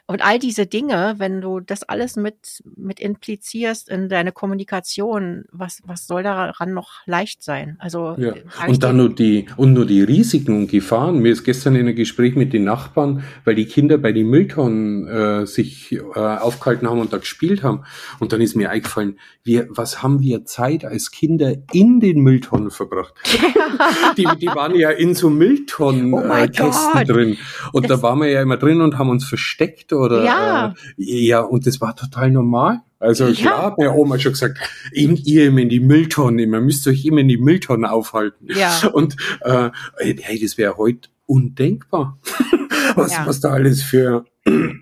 [0.05, 5.81] und all diese Dinge, wenn du das alles mit mit implizierst in deine Kommunikation, was
[5.85, 7.75] was soll daran noch leicht sein?
[7.79, 8.33] Also Ja.
[8.35, 11.19] ich Und dann nur die, und nur die Risiken und Gefahren.
[11.19, 15.07] Mir ist gestern in einem Gespräch mit den Nachbarn, weil die Kinder bei den Mülltonnen
[15.07, 17.83] äh, sich äh, aufgehalten haben und da gespielt haben.
[18.19, 22.71] Und dann ist mir eingefallen, wir, was haben wir Zeit als Kinder in den Mülltonnen
[22.71, 23.13] verbracht?
[24.17, 27.37] die, die waren ja in so Mülltonnen Oh äh, Kästen drin.
[27.73, 30.73] Und Das- da waren wir ja immer drin und haben uns versteckt oder Ja.
[30.97, 32.81] äh, ja, und das war total normal.
[32.99, 33.33] Also Ja.
[33.33, 34.57] klar hat meine Oma schon gesagt,
[34.93, 38.47] eben ihr immer in die Mülltonne, ihr müsst euch immer in die Mülltonne aufhalten.
[38.53, 38.87] Ja.
[38.91, 42.19] Und äh, hey, das wäre heute undenkbar.
[42.95, 43.25] was, Ja.
[43.25, 44.25] was da alles für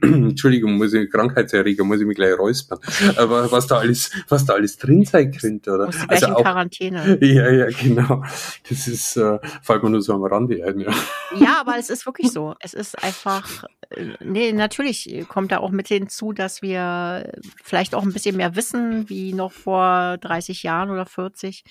[0.01, 2.79] Entschuldigung, muss ich Krankheitserreger, muss ich mich gleich räuspern.
[3.17, 5.87] Aber was da alles, was da alles drin sein könnte, oder?
[5.87, 7.17] du gleich in Quarantäne.
[7.21, 8.23] ja, ja, genau.
[8.69, 10.93] Das ist, äh, fällt mir nur so am Rande ein, ja.
[11.35, 12.55] Ja, aber es ist wirklich so.
[12.59, 17.31] Es ist einfach, äh, nee, natürlich kommt da auch mit hinzu, dass wir
[17.63, 21.63] vielleicht auch ein bisschen mehr wissen, wie noch vor 30 Jahren oder 40.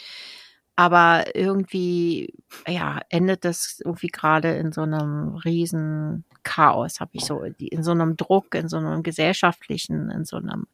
[0.76, 2.34] Aber irgendwie,
[2.68, 7.92] ja, endet das irgendwie gerade in so einem riesen Chaos, habe ich so, in so
[7.92, 10.66] einem Druck, in so einem gesellschaftlichen, in so einem,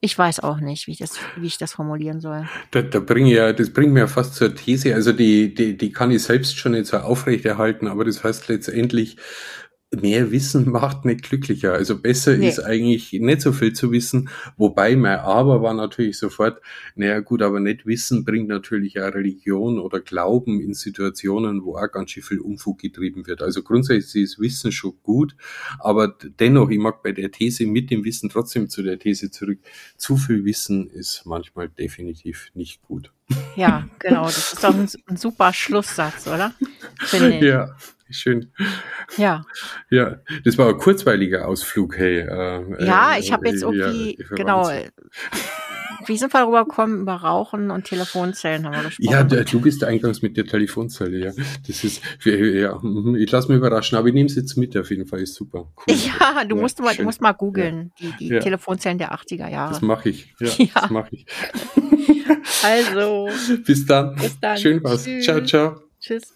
[0.00, 2.46] ich weiß auch nicht, wie ich das, wie ich das formulieren soll.
[2.70, 5.76] Da, da bring ich ja, das bringt mir ja fast zur These, also die, die,
[5.78, 9.16] die kann ich selbst schon nicht so aufrechterhalten, aber das heißt letztendlich,
[9.94, 11.72] mehr Wissen macht nicht glücklicher.
[11.72, 12.48] Also besser nee.
[12.48, 14.28] ist eigentlich nicht so viel zu wissen.
[14.56, 16.60] Wobei mein Aber war natürlich sofort,
[16.94, 21.90] naja gut, aber nicht Wissen bringt natürlich auch Religion oder Glauben in Situationen, wo auch
[21.90, 23.42] ganz schön viel Unfug getrieben wird.
[23.42, 25.34] Also grundsätzlich ist Wissen schon gut,
[25.78, 29.58] aber dennoch, ich mag bei der These mit dem Wissen trotzdem zu der These zurück.
[29.96, 33.12] Zu viel Wissen ist manchmal definitiv nicht gut.
[33.56, 34.24] Ja, genau.
[34.24, 36.54] Das ist doch ein, ein super Schlusssatz, oder?
[36.98, 37.42] Finde ich.
[37.42, 37.76] Ja.
[38.10, 38.52] Schön.
[39.16, 39.44] Ja.
[39.90, 42.20] Ja, das war ein kurzweiliger Ausflug, hey.
[42.20, 44.70] Äh, ja, äh, ich habe jetzt irgendwie, ja, genau,
[46.06, 47.02] wie sind wir darüber gekommen?
[47.02, 49.12] Über Rauchen und Telefonzellen haben wir gesprochen.
[49.12, 51.32] Ja, du bist eingangs mit der Telefonzelle, ja.
[51.66, 54.90] Das ist, ja, mhm, ich lasse mich überraschen, aber ich nehme es jetzt mit, auf
[54.90, 55.70] jeden Fall, ist super.
[55.76, 55.94] Cool.
[55.94, 58.10] Ja, du ja, musst mal, du musst mal googeln, ja.
[58.10, 58.40] die, die ja.
[58.40, 59.72] Telefonzellen der 80er Jahre.
[59.72, 61.26] Das mache ich, ja, das mache ich.
[62.62, 63.28] also.
[63.64, 64.14] Bis dann.
[64.16, 64.56] Bis dann.
[64.56, 65.04] Schön was.
[65.04, 65.24] Tschüss.
[65.24, 65.80] Ciao, ciao.
[66.00, 66.34] Tschüss.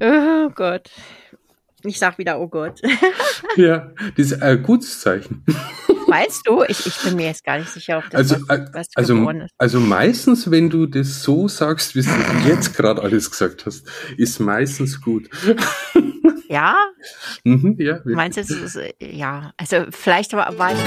[0.00, 0.90] Oh Gott.
[1.82, 2.80] Ich sag wieder, oh Gott.
[3.56, 5.44] ja, das ist ein gutes Zeichen.
[6.08, 6.62] Weißt du?
[6.64, 9.54] Ich, ich bin mir jetzt gar nicht sicher, ob das also, was, was also, ist.
[9.58, 14.40] Also meistens, wenn du das so sagst, wie du jetzt gerade alles gesagt hast, ist
[14.40, 15.28] meistens gut.
[16.48, 16.76] Ja?
[17.44, 18.00] Mhm, ja.
[18.04, 20.78] Meinst du, es ist, ja, also vielleicht war, war ich.